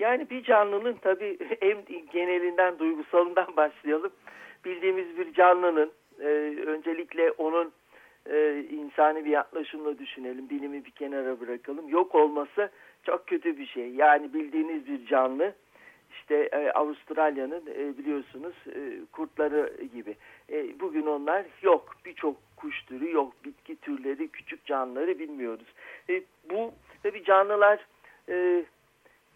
Yani 0.00 0.30
bir 0.30 0.42
canlının 0.42 0.96
tabii 1.02 1.38
en 1.60 1.76
genelinden, 2.12 2.78
duygusalından 2.78 3.56
başlayalım. 3.56 4.12
Bildiğimiz 4.64 5.18
bir 5.18 5.32
canlının 5.32 5.92
e, 6.20 6.26
öncelikle 6.66 7.30
onun 7.30 7.72
e, 8.30 8.64
insani 8.70 9.24
bir 9.24 9.30
yaklaşımla 9.30 9.98
düşünelim. 9.98 10.50
Bilimi 10.50 10.84
bir 10.84 10.90
kenara 10.90 11.40
bırakalım. 11.40 11.88
Yok 11.88 12.14
olması 12.14 12.70
çok 13.02 13.26
kötü 13.26 13.58
bir 13.58 13.66
şey. 13.66 13.90
Yani 13.90 14.34
bildiğiniz 14.34 14.86
bir 14.86 15.06
canlı 15.06 15.54
işte 16.10 16.48
e, 16.52 16.70
Avustralya'nın 16.70 17.62
e, 17.66 17.98
biliyorsunuz 17.98 18.54
e, 18.74 19.06
kurtları 19.12 19.84
gibi. 19.94 20.16
E, 20.52 20.80
bugün 20.80 21.06
onlar 21.06 21.44
yok. 21.62 21.96
Birçok 22.04 22.36
kuş 22.56 22.82
türü 22.84 23.12
yok. 23.12 23.32
Bitki 23.44 23.76
türleri, 23.76 24.28
küçük 24.28 24.64
canlıları 24.64 25.18
bilmiyoruz. 25.18 25.66
E, 26.10 26.22
bu 26.50 26.72
tabii 27.02 27.24
canlılar 27.24 27.86
e, 28.28 28.64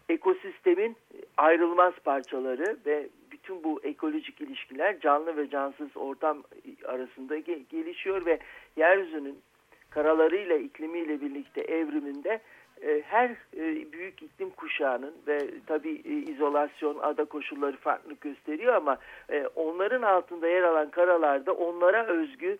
ekosistemin 0.09 0.95
ayrılmaz 1.37 1.93
parçaları 2.03 2.77
ve 2.85 3.09
bütün 3.31 3.63
bu 3.63 3.79
ekolojik 3.83 4.41
ilişkiler 4.41 4.99
canlı 4.99 5.37
ve 5.37 5.49
cansız 5.49 5.97
ortam 5.97 6.43
arasında 6.85 7.37
gelişiyor 7.69 8.25
ve 8.25 8.39
yeryüzünün 8.77 9.39
karalarıyla 9.89 10.55
iklimiyle 10.55 11.21
birlikte 11.21 11.61
evriminde 11.61 12.41
e, 12.81 13.01
her 13.01 13.29
e, 13.29 13.91
büyük 13.91 14.21
iklim 14.21 14.49
kuşağının 14.49 15.13
ve 15.27 15.39
tabi 15.67 15.89
e, 15.89 16.11
izolasyon 16.11 16.99
ada 16.99 17.25
koşulları 17.25 17.77
farklı 17.77 18.13
gösteriyor 18.21 18.73
ama 18.73 18.97
onların 19.55 20.01
altında 20.01 20.47
yer 20.47 20.63
alan 20.63 20.89
karalarda 20.89 21.53
onlara 21.53 22.05
özgü 22.05 22.57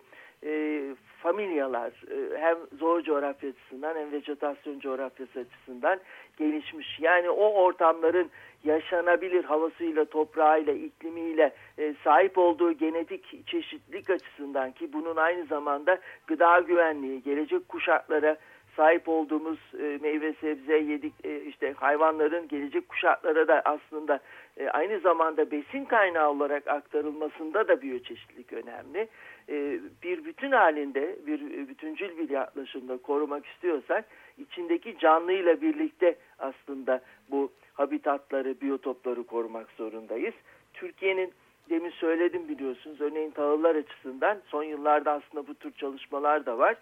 familyalar 1.22 1.92
hem 2.36 2.56
zor 2.78 3.02
coğrafya 3.02 3.50
açısından 3.50 3.96
hem 3.96 4.12
vejetasyon 4.12 4.78
coğrafyası 4.78 5.40
açısından 5.40 6.00
gelişmiş. 6.36 7.00
Yani 7.00 7.30
o 7.30 7.52
ortamların 7.52 8.30
yaşanabilir 8.64 9.44
havasıyla, 9.44 10.04
toprağıyla, 10.04 10.72
iklimiyle 10.72 11.52
e, 11.78 11.94
sahip 12.04 12.38
olduğu 12.38 12.72
genetik 12.72 13.46
çeşitlilik 13.46 14.10
açısından 14.10 14.72
ki 14.72 14.92
bunun 14.92 15.16
aynı 15.16 15.46
zamanda 15.46 15.98
gıda 16.26 16.60
güvenliği, 16.60 17.22
gelecek 17.22 17.68
kuşaklara 17.68 18.36
sahip 18.76 19.08
olduğumuz 19.08 19.58
e, 19.78 19.98
meyve 20.02 20.32
sebze 20.32 20.76
yedik 20.78 21.12
e, 21.24 21.40
işte 21.40 21.72
hayvanların 21.72 22.48
gelecek 22.48 22.88
kuşaklara 22.88 23.48
da 23.48 23.62
aslında 23.64 24.20
e, 24.56 24.68
aynı 24.68 25.00
zamanda 25.00 25.50
besin 25.50 25.84
kaynağı 25.84 26.30
olarak 26.30 26.68
aktarılmasında 26.68 27.68
da 27.68 27.82
biyoçeşitlilik 27.82 28.52
önemli. 28.52 29.08
E, 29.48 29.80
bir 30.02 30.24
bütün 30.24 30.52
halinde 30.52 31.16
bir 31.26 31.68
bütüncül 31.68 32.18
bir 32.18 32.30
yaklaşımda 32.30 32.96
korumak 32.96 33.46
istiyorsak 33.46 34.04
içindeki 34.38 34.98
canlıyla 34.98 35.60
birlikte 35.60 36.16
aslında 36.38 37.00
bu 37.30 37.52
habitatları, 37.74 38.60
biyotopları 38.60 39.24
korumak 39.24 39.70
zorundayız. 39.70 40.34
Türkiye'nin 40.74 41.32
demin 41.70 41.90
söyledim 41.90 42.48
biliyorsunuz 42.48 43.00
örneğin 43.00 43.30
tahıllar 43.30 43.74
açısından 43.74 44.38
son 44.46 44.62
yıllarda 44.62 45.12
aslında 45.12 45.46
bu 45.46 45.54
tür 45.54 45.72
çalışmalar 45.72 46.46
da 46.46 46.58
var. 46.58 46.76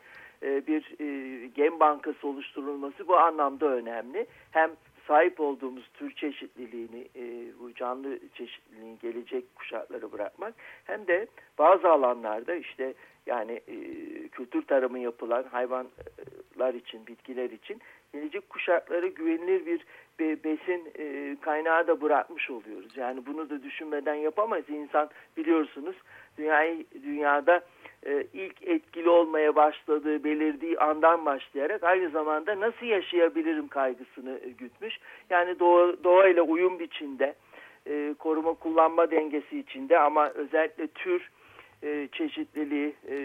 E, 0.45 0.67
bir 0.67 0.95
e, 1.01 1.47
gem 1.47 1.81
bankası 1.81 2.29
oluşturulması 2.29 3.09
bu 3.09 3.17
anlamda 3.17 3.67
önemli. 3.67 4.27
Hem 4.51 4.71
sahip 5.07 5.41
olduğumuz 5.41 5.89
tür 5.95 6.15
çeşitliliğini, 6.15 7.09
e, 7.17 7.53
bu 7.61 7.75
canlı 7.75 8.19
çeşitliliğini 8.35 8.99
gelecek 9.03 9.57
kuşaklara 9.57 10.13
bırakmak 10.13 10.55
hem 10.85 11.07
de 11.07 11.27
bazı 11.59 11.89
alanlarda 11.89 12.55
işte 12.55 12.95
yani 13.27 13.61
kültür 14.33 14.63
tarımı 14.63 14.99
yapılan 14.99 15.43
hayvanlar 15.43 16.75
için, 16.75 17.07
bitkiler 17.07 17.51
için 17.51 17.81
gelecek 18.15 18.51
kuşaklara 18.51 19.07
güvenilir 19.07 19.81
bir 20.19 20.45
besin 20.45 20.93
kaynağı 21.41 21.87
da 21.87 22.01
bırakmış 22.01 22.51
oluyoruz. 22.51 22.97
Yani 22.97 23.27
bunu 23.27 23.51
da 23.51 23.63
düşünmeden 23.63 24.15
yapamayız. 24.15 24.69
İnsan 24.69 25.11
biliyorsunuz 25.37 25.97
dünyayı 26.39 26.85
dünyada 27.03 27.63
e, 28.07 28.27
ilk 28.33 28.63
etkili 28.63 29.09
olmaya 29.09 29.57
başladığı 29.57 30.25
belirdiği 30.25 30.79
andan 30.79 31.27
başlayarak 31.27 31.85
aynı 31.85 32.11
zamanda 32.11 32.61
nasıl 32.61 32.87
yaşayabilirim 32.87 33.69
kaygısını 33.69 34.41
e, 34.45 34.49
gütmüş. 34.49 34.99
Yani 35.31 35.59
doğa, 35.59 36.05
doğayla 36.05 36.43
uyum 36.43 36.79
biçimde 36.79 37.35
e, 37.87 38.15
koruma 38.19 38.55
kullanma 38.55 39.11
dengesi 39.11 39.59
içinde 39.59 39.99
ama 39.99 40.29
özellikle 40.29 40.87
tür 40.87 41.31
e, 41.83 42.09
çeşitliliği, 42.13 42.95
e, 43.09 43.17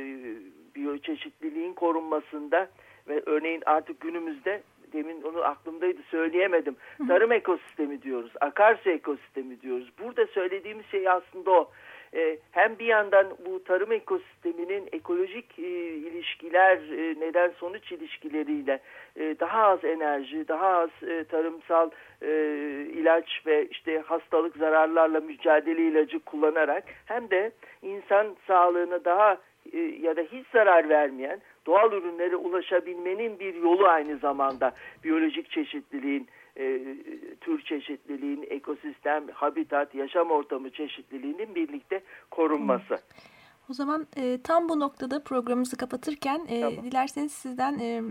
biyoçeşitliliğin 0.75 1.73
korunmasında 1.73 2.69
ve 3.07 3.23
örneğin 3.25 3.63
artık 3.65 3.99
günümüzde 3.99 4.61
demin 4.93 5.21
onu 5.21 5.43
aklımdaydı 5.43 6.01
söyleyemedim. 6.11 6.75
Tarım 7.07 7.31
ekosistemi 7.31 8.01
diyoruz, 8.01 8.31
akarsu 8.41 8.89
ekosistemi 8.89 9.61
diyoruz. 9.61 9.91
Burada 9.99 10.27
söylediğimiz 10.27 10.85
şey 10.85 11.09
aslında 11.09 11.51
o. 11.51 11.71
E, 12.13 12.37
hem 12.51 12.79
bir 12.79 12.85
yandan 12.85 13.27
bu 13.45 13.63
tarım 13.63 13.91
ekosisteminin 13.91 14.89
ekolojik 14.91 15.59
e, 15.59 15.69
ilişkiler, 15.95 16.77
e, 16.77 17.19
neden 17.19 17.49
sonuç 17.49 17.91
ilişkileriyle 17.91 18.79
e, 19.15 19.39
daha 19.39 19.63
az 19.63 19.83
enerji, 19.83 20.47
daha 20.47 20.67
az 20.67 20.89
e, 21.07 21.23
tarımsal 21.23 21.89
e, 22.21 22.29
ilaç 22.93 23.41
ve 23.45 23.67
işte 23.67 23.99
hastalık 23.99 24.57
zararlarla 24.57 25.19
mücadele 25.19 25.81
ilacı 25.81 26.19
kullanarak 26.19 26.83
hem 27.05 27.29
de 27.29 27.51
insan 27.81 28.35
sağlığına 28.47 29.05
daha 29.05 29.37
e, 29.73 29.77
ya 29.79 30.15
da 30.15 30.21
hiç 30.21 30.47
zarar 30.53 30.89
vermeyen 30.89 31.41
doğal 31.65 31.91
ürünlere 31.93 32.35
ulaşabilmenin 32.35 33.39
bir 33.39 33.55
yolu 33.55 33.87
aynı 33.87 34.17
zamanda 34.17 34.71
biyolojik 35.03 35.51
çeşitliliğin 35.51 36.27
e, 36.57 36.79
tür 37.41 37.61
çeşitliliğin, 37.61 38.47
ekosistem, 38.49 39.27
habitat, 39.27 39.95
yaşam 39.95 40.31
ortamı 40.31 40.69
çeşitliliğinin 40.69 41.55
birlikte 41.55 42.01
korunması. 42.31 42.99
O 43.69 43.73
zaman 43.73 44.07
e, 44.17 44.39
tam 44.43 44.69
bu 44.69 44.79
noktada 44.79 45.23
programımızı 45.23 45.77
kapatırken 45.77 46.45
e, 46.49 46.61
tamam. 46.61 46.83
dilerseniz 46.83 47.31
sizden 47.31 47.79
e, 47.79 48.01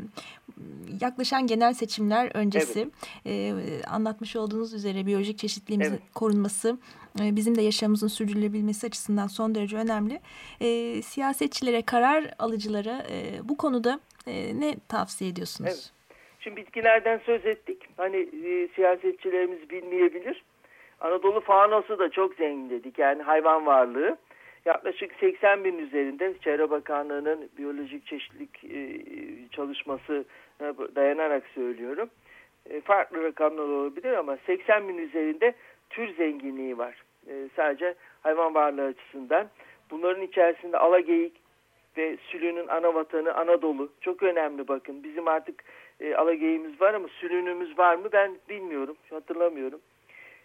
yaklaşan 1.01 1.47
genel 1.47 1.75
seçimler 1.75 2.31
öncesi 2.35 2.91
evet. 3.27 3.85
e, 3.85 3.87
anlatmış 3.91 4.37
olduğunuz 4.37 4.75
üzere 4.75 5.07
biyolojik 5.07 5.39
çeşitliliğimizin 5.39 5.93
evet. 5.93 6.15
korunması 6.15 6.79
e, 7.21 7.37
bizim 7.37 7.55
de 7.57 7.63
yaşamımızın 7.63 8.09
sürdürülebilmesi 8.09 8.87
açısından 8.87 9.27
son 9.27 9.55
derece 9.55 9.77
önemli. 9.77 10.21
E, 10.61 11.03
siyasetçilere, 11.03 11.83
karar 11.83 12.25
alıcılara 12.39 13.03
e, 13.11 13.49
bu 13.49 13.57
konuda 13.57 14.01
e, 14.27 14.61
ne 14.61 14.75
tavsiye 14.89 15.31
ediyorsunuz? 15.31 15.71
Evet. 15.71 15.93
Şimdi 16.41 16.57
bitkilerden 16.57 17.21
söz 17.27 17.47
ettik. 17.47 17.83
Hani 17.97 18.17
e, 18.17 18.69
siyasetçilerimiz 18.75 19.71
bilmeyebilir. 19.71 20.45
Anadolu 21.01 21.41
faunosu 21.41 21.99
da 21.99 22.11
çok 22.11 22.35
zengin 22.35 22.71
dedik. 22.71 22.99
Yani 22.99 23.23
hayvan 23.23 23.67
varlığı. 23.67 24.17
Yaklaşık 24.69 25.13
80 25.21 25.65
bin 25.65 25.79
üzerinde 25.79 26.35
Çevre 26.41 26.71
Bakanlığı'nın 26.71 27.49
biyolojik 27.59 28.07
çeşitlilik 28.07 28.65
e, 28.65 29.01
çalışması 29.51 30.25
dayanarak 30.97 31.43
söylüyorum. 31.55 32.11
E, 32.71 32.81
farklı 32.81 33.23
rakamlar 33.23 33.63
olabilir 33.63 34.13
ama 34.13 34.39
80 34.47 34.89
bin 34.89 34.99
üzerinde 34.99 35.55
tür 35.91 36.17
zenginliği 36.17 36.79
var. 36.79 37.03
E, 37.29 37.49
sadece 37.57 37.95
hayvan 38.23 38.55
varlığı 38.55 38.85
açısından. 38.85 39.49
Bunların 39.91 40.23
içerisinde 40.23 40.79
alageyik 40.79 41.33
ve 41.97 42.17
sülünün 42.17 42.69
ana 42.69 42.95
vatanı 42.95 43.35
Anadolu. 43.35 43.93
Çok 44.01 44.23
önemli 44.23 44.69
bakın. 44.69 45.05
Bizim 45.05 45.29
artık 45.29 45.65
e, 46.01 46.15
alageğimiz 46.15 46.81
var 46.81 46.95
ama 46.95 47.09
sülünümüz 47.09 47.79
var 47.79 47.95
mı 47.95 48.09
ben 48.13 48.39
bilmiyorum. 48.49 48.97
Hatırlamıyorum. 49.11 49.81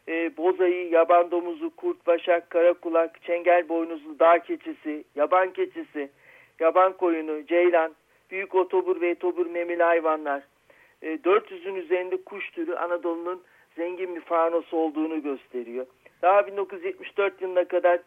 E, 0.07 0.37
bozayı, 0.37 0.89
yaban 0.89 1.31
domuzu, 1.31 1.75
kurt, 1.75 2.07
başak, 2.07 2.49
karakulak, 2.49 3.21
çengel 3.21 3.69
boynuzlu, 3.69 4.19
dağ 4.19 4.39
keçisi, 4.39 5.03
yaban 5.15 5.53
keçisi, 5.53 6.09
yaban 6.59 6.93
koyunu, 6.93 7.45
ceylan, 7.45 7.95
büyük 8.31 8.55
otobur 8.55 9.01
ve 9.01 9.09
etobur 9.09 9.45
memeli 9.45 9.83
hayvanlar. 9.83 10.43
E, 11.01 11.15
400'ün 11.15 11.75
üzerinde 11.75 12.23
kuş 12.23 12.51
türü 12.51 12.75
Anadolu'nun 12.75 13.43
zengin 13.75 14.15
bir 14.15 14.21
faunosu 14.21 14.77
olduğunu 14.77 15.23
gösteriyor. 15.23 15.85
Daha 16.21 16.47
1974 16.47 17.41
yılına 17.41 17.65
kadar 17.67 17.99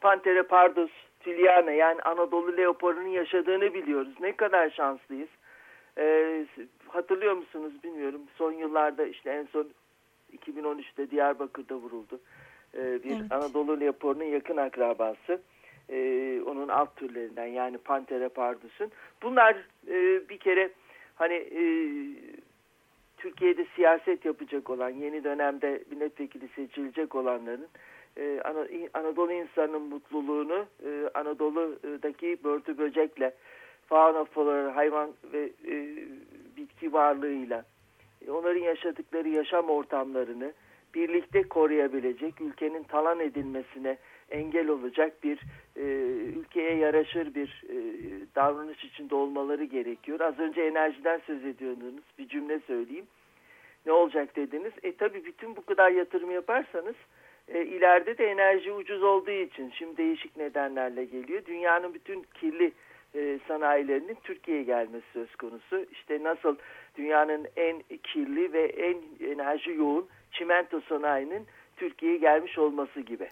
Panthera 0.00 0.46
pardus, 0.46 0.90
Tülyana 1.20 1.70
yani 1.70 2.02
Anadolu 2.02 2.56
leoparının 2.56 3.08
yaşadığını 3.08 3.74
biliyoruz. 3.74 4.14
Ne 4.20 4.36
kadar 4.36 4.70
şanslıyız. 4.70 5.28
E, 5.98 6.46
hatırlıyor 6.88 7.36
musunuz 7.36 7.72
bilmiyorum. 7.84 8.20
Son 8.38 8.52
yıllarda 8.52 9.04
işte 9.04 9.30
en 9.30 9.48
son 9.52 9.68
2013'te 10.38 11.10
Diyarbakır'da 11.10 11.74
vuruldu. 11.74 12.20
E, 12.74 13.04
bir 13.04 13.20
evet. 13.20 13.32
Anadolu 13.32 13.80
leoparının 13.80 14.24
yakın 14.24 14.56
akrabası. 14.56 15.40
E, 15.88 16.40
onun 16.46 16.68
alt 16.68 16.96
türlerinden 16.96 17.46
yani 17.46 17.78
Panthera 17.78 18.28
pardus'un. 18.28 18.90
Bunlar 19.22 19.56
e, 19.88 20.28
bir 20.28 20.38
kere 20.38 20.70
hani 21.14 21.34
e, 21.34 21.62
Türkiye'de 23.16 23.66
siyaset 23.76 24.24
yapacak 24.24 24.70
olan 24.70 24.90
yeni 24.90 25.24
dönemde 25.24 25.84
milletvekili 25.90 26.48
seçilecek 26.48 27.14
olanların 27.14 27.68
e, 28.16 28.40
Anadolu 28.94 29.32
insanının 29.32 29.82
mutluluğunu 29.82 30.66
e, 30.84 31.10
Anadolu'daki 31.14 32.38
börtü 32.44 32.78
böcekle 32.78 33.34
fauna 33.86 34.24
flora, 34.24 34.76
hayvan 34.76 35.10
ve 35.32 35.50
e, 35.66 35.96
bitki 36.56 36.92
varlığıyla 36.92 37.64
onların 38.30 38.60
yaşadıkları 38.60 39.28
yaşam 39.28 39.70
ortamlarını 39.70 40.52
birlikte 40.94 41.42
koruyabilecek, 41.42 42.40
ülkenin 42.40 42.82
talan 42.82 43.20
edilmesine 43.20 43.98
engel 44.30 44.68
olacak 44.68 45.24
bir 45.24 45.38
e, 45.76 45.82
ülkeye 46.38 46.76
yaraşır 46.76 47.34
bir 47.34 47.64
e, 47.68 47.76
davranış 48.34 48.84
içinde 48.84 49.14
olmaları 49.14 49.64
gerekiyor. 49.64 50.20
Az 50.20 50.38
önce 50.38 50.62
enerjiden 50.62 51.20
söz 51.26 51.44
ediyordunuz. 51.44 52.04
Bir 52.18 52.28
cümle 52.28 52.60
söyleyeyim. 52.66 53.06
Ne 53.86 53.92
olacak 53.92 54.36
dediniz? 54.36 54.72
E 54.82 54.96
tabi 54.96 55.24
bütün 55.24 55.56
bu 55.56 55.64
kadar 55.64 55.90
yatırım 55.90 56.30
yaparsanız 56.30 56.94
e, 57.48 57.64
ileride 57.64 58.18
de 58.18 58.26
enerji 58.26 58.72
ucuz 58.72 59.02
olduğu 59.02 59.30
için 59.30 59.72
şimdi 59.74 59.96
değişik 59.96 60.36
nedenlerle 60.36 61.04
geliyor. 61.04 61.44
Dünyanın 61.46 61.94
bütün 61.94 62.22
kirli 62.34 62.72
e, 63.14 63.38
sanayilerinin 63.48 64.16
Türkiye'ye 64.22 64.62
gelmesi 64.62 65.04
söz 65.12 65.36
konusu. 65.36 65.86
İşte 65.92 66.22
nasıl 66.22 66.56
dünyanın 66.96 67.46
en 67.56 67.82
kirli 68.02 68.52
ve 68.52 68.64
en 68.64 68.96
enerji 69.32 69.70
yoğun 69.70 70.08
çimento 70.32 70.80
sanayinin 70.80 71.46
Türkiye'ye 71.76 72.18
gelmiş 72.18 72.58
olması 72.58 73.00
gibi. 73.00 73.30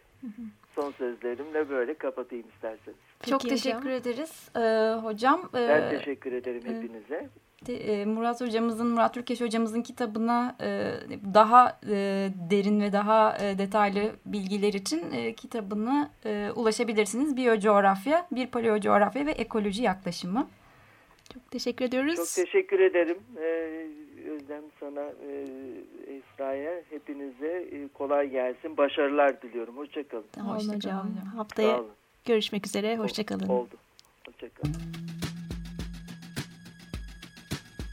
Son 0.74 0.90
sözlerimle 0.90 1.68
böyle 1.70 1.94
kapatayım 1.94 2.48
isterseniz. 2.54 2.98
Çok 3.30 3.40
Peki 3.42 3.54
teşekkür 3.54 3.78
hocam. 3.78 3.92
ederiz 3.92 4.50
e, 4.56 4.60
hocam. 5.02 5.40
E, 5.54 5.68
Ben 5.68 5.90
teşekkür 5.90 6.32
ederim 6.32 6.62
e, 6.66 6.68
hepinize. 6.70 7.28
E, 7.68 8.04
Murat 8.04 8.40
hocamızın, 8.40 8.86
Murat 8.86 9.14
Türkeş 9.14 9.40
hocamızın 9.40 9.82
kitabına 9.82 10.56
e, 10.60 10.92
daha 11.34 11.78
e, 11.88 12.28
derin 12.50 12.80
ve 12.80 12.92
daha 12.92 13.38
detaylı 13.58 14.12
bilgiler 14.26 14.72
için 14.72 15.32
kitabını 15.32 16.08
ulaşabilirsiniz. 16.56 17.36
Biyocoğrafya, 17.36 18.26
bir 18.32 18.46
paleocoğrafya 18.46 19.26
ve 19.26 19.30
ekoloji 19.30 19.82
yaklaşımı. 19.82 20.48
Çok 21.34 21.50
teşekkür 21.50 21.84
ediyoruz. 21.84 22.16
Çok 22.16 22.46
teşekkür 22.46 22.80
ederim. 22.80 23.18
Özlem 24.30 24.62
sana, 24.80 25.12
Esra'ya, 26.06 26.82
hepinize 26.90 27.68
kolay 27.94 28.30
gelsin. 28.30 28.76
Başarılar 28.76 29.42
diliyorum. 29.42 29.76
Hoşçakalın. 29.76 30.24
Olun 30.36 30.54
Hoşça 30.54 30.74
hocam. 30.74 31.10
Haftaya 31.36 31.80
görüşmek 32.24 32.66
üzere. 32.66 32.96
Hoşçakalın. 32.96 33.48
Oldu. 33.48 33.74
Hoşçakalın. 34.26 35.09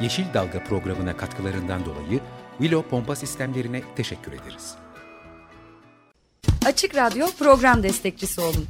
Yeşil 0.00 0.24
Dalga 0.34 0.64
programına 0.64 1.16
katkılarından 1.16 1.84
dolayı 1.84 2.20
Willow 2.58 2.90
Pompa 2.90 3.16
Sistemlerine 3.16 3.82
teşekkür 3.96 4.32
ederiz. 4.32 4.74
Açık 6.66 6.94
Radyo 6.96 7.26
program 7.38 7.82
destekçisi 7.82 8.40
olun. 8.40 8.66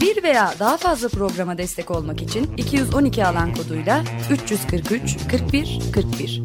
Bir 0.00 0.22
veya 0.22 0.54
daha 0.58 0.76
fazla 0.76 1.08
programa 1.08 1.58
destek 1.58 1.90
olmak 1.90 2.22
için 2.22 2.56
212 2.56 3.26
alan 3.26 3.54
koduyla 3.54 4.04
343 4.30 5.18
41 5.30 5.80
41. 5.94 6.42